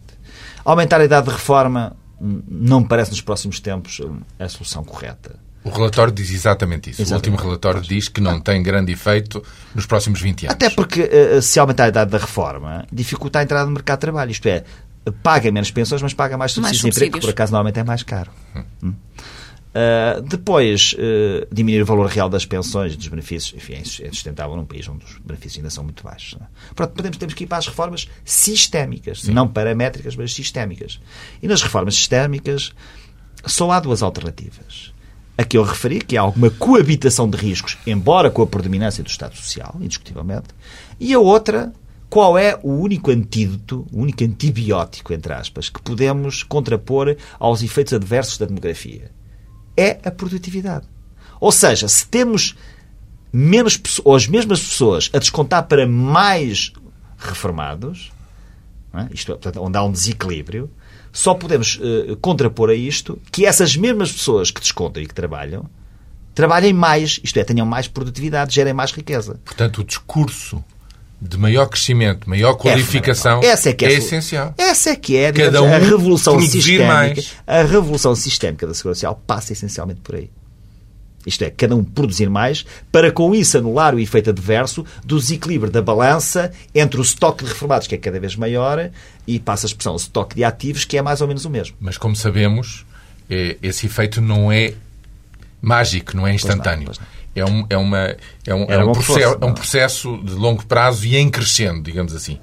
[0.66, 4.84] Aumentar a idade de reforma hum, não me parece nos próximos tempos hum, a solução
[4.84, 5.40] correta.
[5.66, 7.02] O relatório diz exatamente isso.
[7.02, 7.30] Exatamente.
[7.30, 9.44] O último relatório diz que não tem grande efeito
[9.74, 10.54] nos próximos 20 anos.
[10.54, 14.02] Até porque, uh, se aumentar a idade da reforma, dificulta a entrada no mercado de
[14.02, 14.30] trabalho.
[14.30, 14.64] Isto é,
[15.12, 18.04] paga menos pensões, mas paga mais subsídios de emprego, que por acaso normalmente é mais
[18.04, 18.32] caro.
[18.84, 18.94] Hum.
[19.76, 23.84] Uh, depois, uh, diminuir o valor real das pensões e dos benefícios, enfim, é, é
[23.84, 26.40] sustentável num país onde os benefícios ainda são muito baixos.
[26.40, 26.48] Né?
[26.74, 29.34] Portanto, podemos, temos que ir para as reformas sistémicas, Sim.
[29.34, 31.02] não paramétricas, mas sistémicas.
[31.44, 32.72] E nas reformas sistémicas
[33.46, 34.94] só há duas alternativas.
[35.38, 39.10] A que eu referi, que é alguma coabitação de riscos, embora com a predominância do
[39.10, 40.48] Estado Social, indiscutivelmente,
[40.98, 41.74] e a outra,
[42.16, 47.92] qual é o único antídoto, o único antibiótico, entre aspas, que podemos contrapor aos efeitos
[47.92, 49.12] adversos da demografia?
[49.76, 50.88] É a produtividade.
[51.42, 52.56] Ou seja, se temos
[53.34, 56.72] menos ou as mesmas pessoas a descontar para mais
[57.18, 58.14] reformados,
[58.94, 59.08] é?
[59.12, 60.72] isto é, portanto, onde há um desequilíbrio,
[61.12, 65.70] só podemos uh, contrapor a isto que essas mesmas pessoas que descontam e que trabalham
[66.34, 69.38] trabalhem mais, isto é, tenham mais produtividade, gerem mais riqueza.
[69.44, 70.64] Portanto, o discurso
[71.22, 74.54] de maior crescimento, maior é qualificação é, essa é, que é, é essencial.
[74.58, 76.86] Essa é que é digamos, um a revolução sistémica.
[76.86, 77.34] Mais.
[77.48, 80.30] A revolução sistémica da Segurança Social passa essencialmente por aí.
[81.26, 85.72] Isto é, cada um produzir mais, para com isso anular o efeito adverso do desequilíbrio
[85.72, 88.92] da balança entre o estoque de reformados, que é cada vez maior,
[89.26, 91.76] e passa a expressão, o estoque de ativos, que é mais ou menos o mesmo.
[91.80, 92.86] Mas, como sabemos,
[93.28, 94.74] é, esse efeito não é
[95.60, 96.86] mágico, não é instantâneo.
[96.86, 97.25] Pois não, pois não.
[97.36, 98.16] É um, é, uma,
[98.48, 101.82] é, um, é, um processo, fosse, é um processo de longo prazo e em crescendo,
[101.82, 102.40] digamos assim.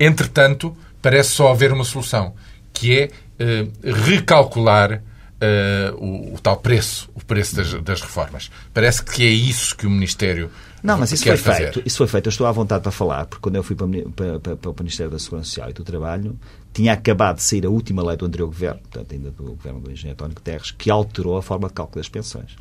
[0.00, 2.34] Entretanto, parece só haver uma solução,
[2.72, 4.94] que é uh, recalcular
[5.42, 8.50] uh, o, o, tal preço, o preço das, das, reformas.
[8.74, 10.50] Parece que é isso que o Ministério
[10.82, 11.72] não, mas isso foi fazer.
[11.72, 11.82] feito.
[11.86, 12.26] Isso foi feito.
[12.26, 13.86] Eu estou à vontade para falar, porque quando eu fui para,
[14.16, 16.36] para, para, para, o Ministério da Segurança Social e do Trabalho,
[16.72, 19.92] tinha acabado de sair a última lei do anterior governo, portanto, ainda do governo do
[19.92, 22.56] engenheiro António Guterres, que alterou a forma de cálculo das pensões.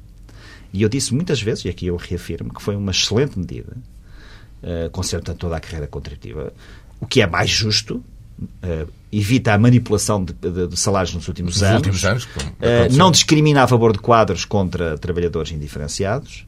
[0.74, 3.76] E eu disse muitas vezes, e aqui eu reafirmo, que foi uma excelente medida,
[4.64, 6.54] uh, toda a carreira contributiva,
[7.00, 7.96] o que é mais justo,
[8.42, 12.96] uh, evita a manipulação de, de, de, salários nos últimos nos anos, últimos anos uh,
[12.96, 16.46] não discrimina a favor de quadros contra trabalhadores indiferenciados,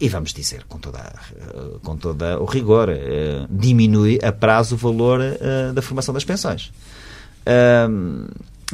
[0.00, 1.12] e vamos dizer com toda,
[1.82, 2.88] com toda o rigor,
[3.50, 5.20] diminui a prazo o valor
[5.74, 6.72] da formação das pensões.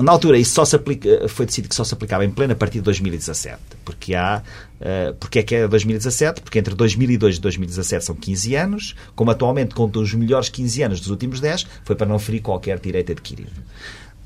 [0.03, 2.57] Na altura, isso só se aplica, foi decidido que só se aplicava em pleno a
[2.57, 3.59] partir de 2017.
[3.85, 4.43] Porque há.
[4.81, 6.41] Uh, porque é que é 2017?
[6.41, 8.95] Porque entre 2002 e 2017 são 15 anos.
[9.15, 12.79] Como atualmente contam os melhores 15 anos dos últimos 10, foi para não ferir qualquer
[12.79, 13.53] direito adquirido.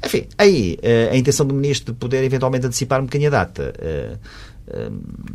[0.05, 3.73] Enfim, aí uh, a intenção do Ministro de poder eventualmente antecipar um bocadinho a data.
[3.79, 4.19] Uh,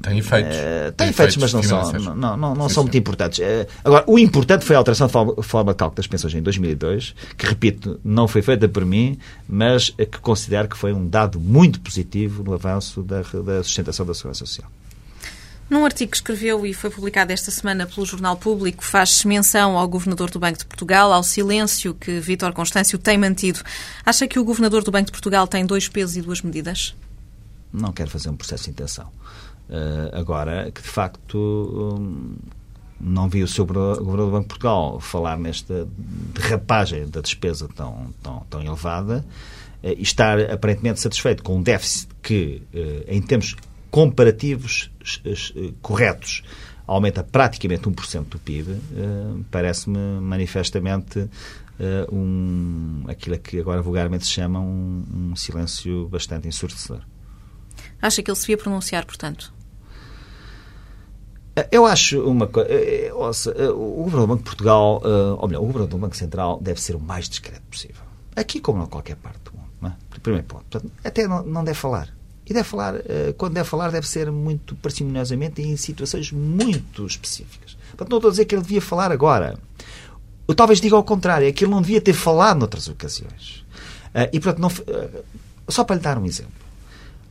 [0.02, 0.58] tem efeitos.
[0.58, 3.40] Uh, tem, efeitos, mas não são, não, não, não são muito importantes.
[3.40, 6.42] Uh, agora, o importante foi a alteração de forma, forma de cálculo das pensões em
[6.42, 11.40] 2002, que, repito, não foi feita por mim, mas que considero que foi um dado
[11.40, 14.68] muito positivo no avanço da, da sustentação da segurança social.
[15.70, 19.88] Num artigo que escreveu e foi publicado esta semana pelo Jornal Público, faz menção ao
[19.88, 23.60] Governador do Banco de Portugal, ao silêncio que Vítor Constâncio tem mantido.
[24.04, 26.96] Acha que o Governador do Banco de Portugal tem dois pesos e duas medidas?
[27.72, 29.08] não quero fazer um processo de intenção.
[29.70, 32.36] Uh, agora, que de facto um,
[33.00, 33.66] não vi o Sr.
[33.66, 39.24] Governador do Banco de Portugal falar nesta derrapagem da despesa tão, tão, tão elevada
[39.84, 43.56] uh, e estar aparentemente satisfeito com um déficit que, uh, em termos
[43.90, 44.92] comparativos
[45.82, 46.44] corretos,
[46.86, 48.80] aumenta praticamente 1% do PIB,
[49.52, 51.30] parece-me manifestamente
[52.12, 57.02] um, aquilo que agora vulgarmente se chama um, um silêncio bastante ensurdecedor.
[58.02, 59.54] Acha que ele se devia pronunciar, portanto?
[61.56, 62.70] Eh, eu acho uma coisa.
[62.70, 65.02] Eh, eh, o Governador do Banco de Portugal,
[65.38, 68.04] ou melhor, o Governador do Banco Central deve ser o mais discreto possível.
[68.36, 69.70] Aqui, como em qualquer parte do mundo.
[69.84, 70.20] É?
[70.20, 70.66] Primeiro ponto.
[70.70, 72.10] Portanto, até não deve falar.
[72.50, 72.96] E deve falar,
[73.38, 77.78] quando deve falar, deve ser muito parcimoniosamente e em situações muito específicas.
[77.90, 79.60] Portanto, não estou a dizer que ele devia falar agora.
[80.48, 83.64] Eu talvez diga ao contrário, é que ele não devia ter falado noutras ocasiões.
[84.34, 84.72] E, portanto, não,
[85.68, 86.52] só para lhe dar um exemplo.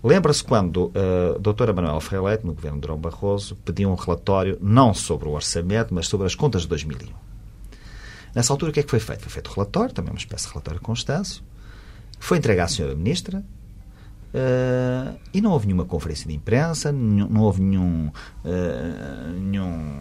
[0.04, 4.56] Lembra-se quando a doutora Manuela Ferreira Leite, no governo de Durão Barroso, pediu um relatório
[4.62, 7.12] não sobre o orçamento, mas sobre as contas de 2001.
[8.32, 9.22] Nessa altura, o que é que foi feito?
[9.22, 11.42] Foi feito o relatório, também uma espécie de relatório Constâncio,
[12.20, 13.42] foi entregue à senhora ministra
[14.34, 18.08] uh, e não houve nenhuma conferência de imprensa, não, houve nenhum,
[18.44, 19.98] uh, nenhum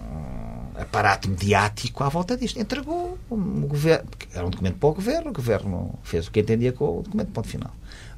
[0.76, 2.60] aparato mediático à volta disto.
[2.60, 6.72] Entregou o governo, era um documento para o governo, o governo fez o que entendia
[6.72, 7.72] com o documento, ponto final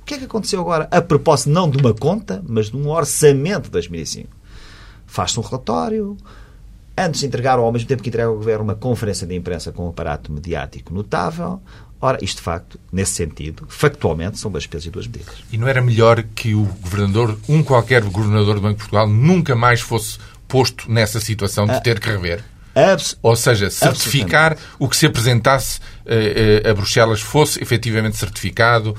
[0.09, 0.87] que é que aconteceu agora?
[0.89, 4.27] A propósito não de uma conta, mas de um orçamento de 2005.
[5.05, 6.17] Faz-se um relatório,
[6.97, 9.71] antes de entregar, ou ao mesmo tempo que entrega ao Governo, uma conferência de imprensa
[9.71, 11.61] com um aparato mediático notável.
[12.01, 15.35] Ora, isto de facto, nesse sentido, factualmente, são duas pesos e duas medidas.
[15.51, 19.53] E não era melhor que o governador, um qualquer governador do Banco de Portugal, nunca
[19.53, 22.43] mais fosse posto nessa situação de ah, ter que rever?
[22.73, 28.95] Abs Ou seja, certificar o que se apresentasse uh, uh, a Bruxelas fosse efetivamente certificado,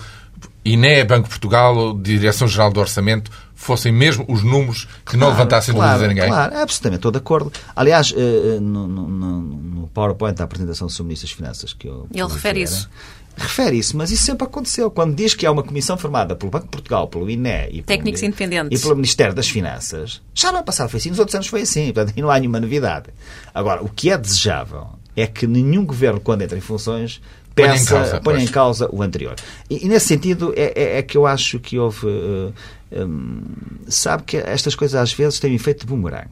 [0.65, 3.31] INE, Banco de Portugal, Direção-Geral do Orçamento,
[3.61, 6.29] fossem mesmo os números que não levantassem claro, dúvidas a ninguém?
[6.31, 7.53] Claro, absolutamente, estou de acordo.
[7.77, 11.03] Aliás, eh, eh, no, no, no PowerPoint da apresentação do Sr.
[11.03, 12.07] Ministro das Finanças, que eu...
[12.13, 12.89] Ele refere isso.
[13.37, 14.91] Refere isso, mas isso sempre aconteceu.
[14.91, 18.21] Quando diz que é uma comissão formada pelo Banco de Portugal, pelo INE e Técnicos
[18.21, 18.81] pelo, independentes.
[18.81, 21.61] e pelo Ministério das Finanças, já no ano passado foi assim, nos outros anos foi
[21.61, 23.11] assim, portanto, não há nenhuma novidade.
[23.55, 27.21] Agora, o que é desejável é que nenhum governo, quando entra em funções,
[27.55, 29.37] peça, põe em causa, põe em causa o anterior.
[29.69, 32.07] E, e nesse sentido é, é, é, que eu acho que houve.
[32.07, 32.55] Uh,
[32.93, 33.43] um,
[33.89, 36.31] sabe que estas coisas às vezes têm um efeito de boomerang.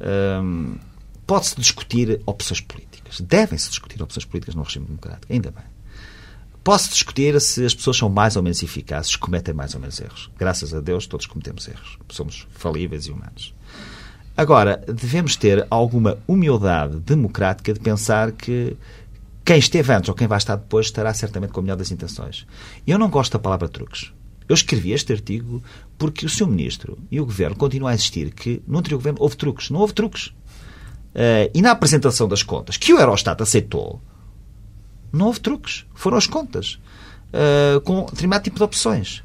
[0.00, 0.76] Um,
[1.26, 3.20] Pode-se discutir opções políticas.
[3.20, 5.32] Devem-se discutir opções políticas no regime democrático.
[5.32, 5.62] Ainda bem.
[6.64, 10.28] Pode-se discutir se as pessoas são mais ou menos eficazes, cometem mais ou menos erros.
[10.36, 11.98] Graças a Deus, todos cometemos erros.
[12.08, 13.54] Somos falíveis e humanos.
[14.36, 18.76] Agora, devemos ter alguma humildade democrática de pensar que
[19.50, 22.46] quem esteve antes ou quem vai estar depois estará certamente com a melhor das intenções.
[22.86, 24.12] Eu não gosto da palavra truques.
[24.48, 25.60] Eu escrevi este artigo
[25.98, 26.46] porque o Sr.
[26.46, 29.68] Ministro e o Governo continuam a insistir que no anterior Governo houve truques.
[29.68, 30.28] Não houve truques.
[30.28, 34.00] Uh, e na apresentação das contas, que o Eurostat aceitou,
[35.12, 35.84] não houve truques.
[35.96, 36.78] Foram as contas.
[37.34, 39.24] Uh, com determinado tipo de opções.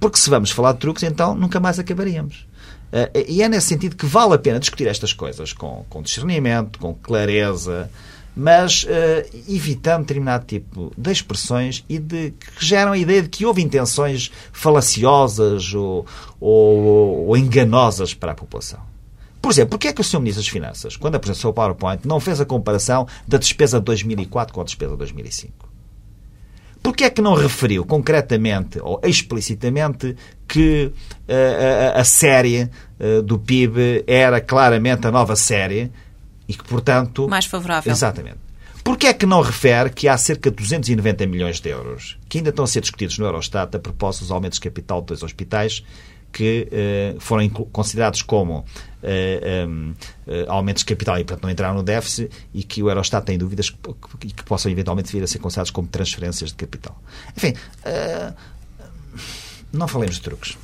[0.00, 2.44] Porque se vamos falar de truques, então nunca mais acabaríamos.
[2.92, 6.80] Uh, e é nesse sentido que vale a pena discutir estas coisas com, com discernimento,
[6.80, 7.88] com clareza,
[8.36, 8.86] mas uh,
[9.48, 14.30] evitando determinado tipo de expressões e de que geram a ideia de que houve intenções
[14.52, 16.04] falaciosas ou,
[16.40, 18.80] ou, ou enganosas para a população.
[19.40, 20.20] Por exemplo, porquê é que o Sr.
[20.20, 24.54] Ministro das Finanças, quando apresentou o PowerPoint, não fez a comparação da despesa de 2004
[24.54, 25.68] com a despesa de 2005?
[26.82, 30.16] Porquê é que não referiu concretamente ou explicitamente
[30.48, 30.92] que
[31.28, 35.90] uh, a, a, série uh, do PIB era claramente a nova série
[36.48, 37.28] e que, portanto...
[37.28, 37.90] Mais favorável.
[37.90, 38.38] Exatamente.
[38.82, 42.50] Porquê é que não refere que há cerca de 290 milhões de euros que ainda
[42.50, 45.82] estão a ser discutidos no Eurostat a propósito dos aumentos de capital de dois hospitais
[46.34, 46.68] que
[47.16, 48.64] uh, foram considerados como
[49.02, 49.94] eh, uh,
[50.26, 53.38] eh, aumentos de capital e, portanto, não entraram no déficit e que o Eurostat tem
[53.38, 53.78] dúvidas que,
[54.18, 57.00] que, que possam eventualmente vir a ser considerados como transferências de capital.
[57.36, 57.54] Enfim,
[59.72, 60.58] não falemos de truques.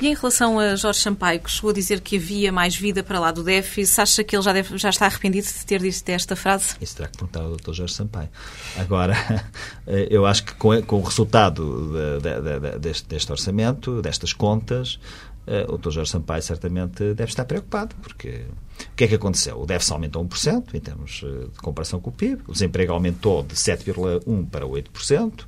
[0.00, 3.18] E em relação a Jorge Sampaio, que chegou a dizer que havia mais vida para
[3.18, 6.36] lá do déficit, acha que ele já, deve, já está arrependido de ter dito esta
[6.36, 6.76] frase?
[6.80, 7.72] Isso terá que perguntar ao Dr.
[7.72, 8.28] Jorge Sampaio.
[8.76, 9.16] Agora,
[9.86, 15.00] eu acho que com, com o resultado de, de, deste, deste orçamento, destas contas,
[15.48, 15.90] eh, o Dr.
[15.90, 18.44] Jorge Sampaio certamente deve estar preocupado, porque
[18.80, 19.60] o que é que aconteceu?
[19.60, 23.42] O déficit aumentou 1% em termos eh, de comparação com o PIB, o desemprego aumentou
[23.42, 25.44] de 7,1% para 8%,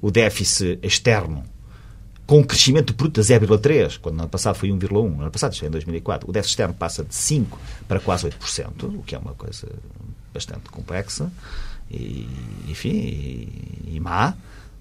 [0.00, 1.44] o déficit externo
[2.30, 5.52] com um crescimento bruto de 0,3, quando no ano passado foi 1,1, no ano passado,
[5.60, 7.46] é em 2004, o déficit externo passa de 5%
[7.88, 9.66] para quase 8%, o que é uma coisa
[10.32, 11.28] bastante complexa
[11.90, 12.28] e,
[12.68, 14.34] enfim, e, e má.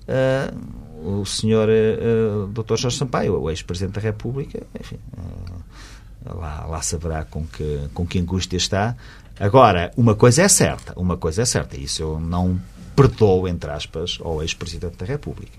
[0.08, 2.76] Uh, o senhor uh, Dr.
[2.76, 8.20] Jorge Sampaio, o ex-presidente da República, enfim, uh, lá, lá saberá com que, com que
[8.20, 8.96] angústia está.
[9.40, 12.62] Agora, uma coisa é certa, uma coisa é certa, e isso eu não
[12.96, 15.58] perdoo, entre aspas, ao ex-presidente da República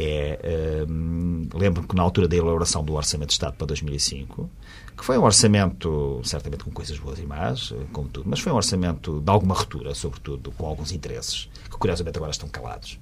[0.00, 4.48] é, um, lembro que na altura da elaboração do Orçamento de Estado para 2005,
[4.96, 8.52] que foi um orçamento, certamente com coisas boas e más, eh, como tudo, mas foi
[8.52, 12.98] um orçamento de alguma ruptura, sobretudo com alguns interesses, que curiosamente agora estão calados.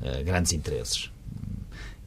[0.00, 1.10] Uh, grandes interesses.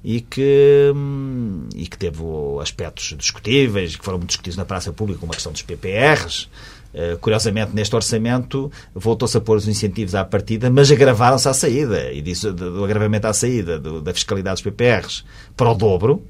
[0.03, 2.21] E que, um, e que teve
[2.61, 6.49] aspectos discutíveis, que foram muito discutidos na praça pública, como a questão dos PPRs,
[6.93, 12.11] eh, curiosamente, neste orçamento, voltou-se a pôr os incentivos à partida, mas agravaram-se à saída.
[12.11, 15.23] E disse do agravamento à saída do, da fiscalidade dos PPRs
[15.55, 16.23] para o dobro,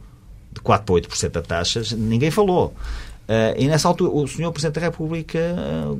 [0.51, 2.73] de 4 para 8% da taxas, ninguém falou.
[3.27, 4.51] Uh, e nessa altura, o Sr.
[4.51, 5.99] Presidente da República uh,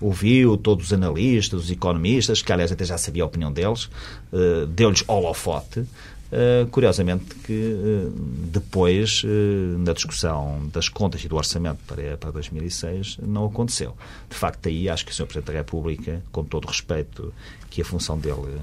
[0.00, 3.90] ouviu todos os analistas, os economistas, que aliás até já sabia a opinião deles,
[4.32, 5.84] uh, deu-lhes holofote,
[6.30, 8.10] Uh, curiosamente que uh,
[8.52, 13.96] depois, uh, na discussão das contas e do orçamento para, para 2006, não aconteceu.
[14.28, 15.24] De facto, aí acho que o Sr.
[15.24, 17.32] Presidente da República, com todo o respeito
[17.70, 18.60] que a função dele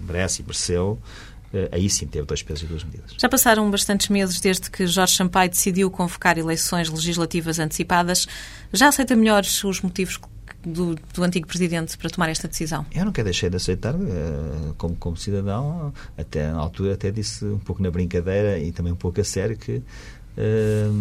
[0.00, 0.98] merece e mereceu,
[1.70, 3.14] aí sim teve dois pesos e duas medidas.
[3.16, 8.26] Já passaram bastantes meses desde que Jorge Sampaio decidiu convocar eleições legislativas antecipadas.
[8.72, 10.18] Já aceita melhor os motivos
[10.66, 12.84] do, do, antigo presidente para tomar esta decisão?
[12.92, 17.58] Eu nunca deixei de aceitar, eh, como, como cidadão, até na altura até disse um
[17.58, 19.82] pouco na brincadeira e também um pouco a sério que
[20.36, 20.92] Uh,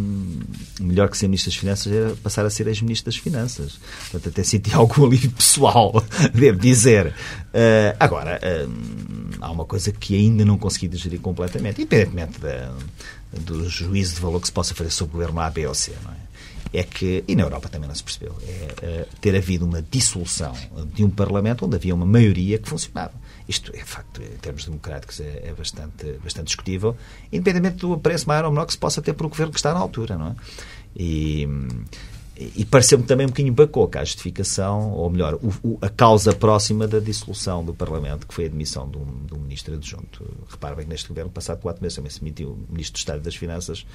[0.79, 3.77] melhor que ser Ministro das Finanças era passar a ser ex-Ministro das Finanças.
[4.09, 6.01] Portanto, até senti algum alívio pessoal,
[6.33, 7.07] devo dizer.
[7.07, 8.71] Uh, agora, uh,
[9.41, 12.73] há uma coisa que ainda não consegui digerir completamente, independentemente da,
[13.41, 15.91] do juízo de valor que se possa fazer sobre o governo A, B ou C.
[16.01, 16.15] Não é?
[16.75, 20.53] É que, e na Europa também não se percebeu, é, é ter havido uma dissolução
[20.93, 23.13] de um Parlamento onde havia uma maioria que funcionava.
[23.47, 26.97] Isto, é, facto, em termos democráticos, é, é bastante, bastante discutível,
[27.31, 29.73] independentemente do apreço maior ou menor que se possa ter para o governo que está
[29.73, 30.35] na altura, não é?
[30.97, 31.47] E,
[32.37, 36.85] e pareceu-me também um bocadinho bacoca a justificação, ou melhor, o, o, a causa próxima
[36.85, 40.25] da dissolução do Parlamento, que foi a demissão de um, de um ministro adjunto.
[40.49, 43.21] Repare bem que neste governo, passado quatro meses, também se demitiu o ministro do Estado
[43.21, 43.85] das Finanças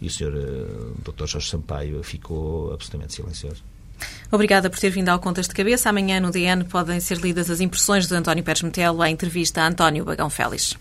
[0.00, 1.26] e o senhor uh, Dr.
[1.26, 3.62] Jorge Sampaio ficou absolutamente silencioso.
[4.30, 5.88] Obrigada por ter vindo ao Contas de Cabeça.
[5.88, 9.66] Amanhã no DN podem ser lidas as impressões de António Pérez Metelo à entrevista a
[9.66, 10.76] António Bagão Félix.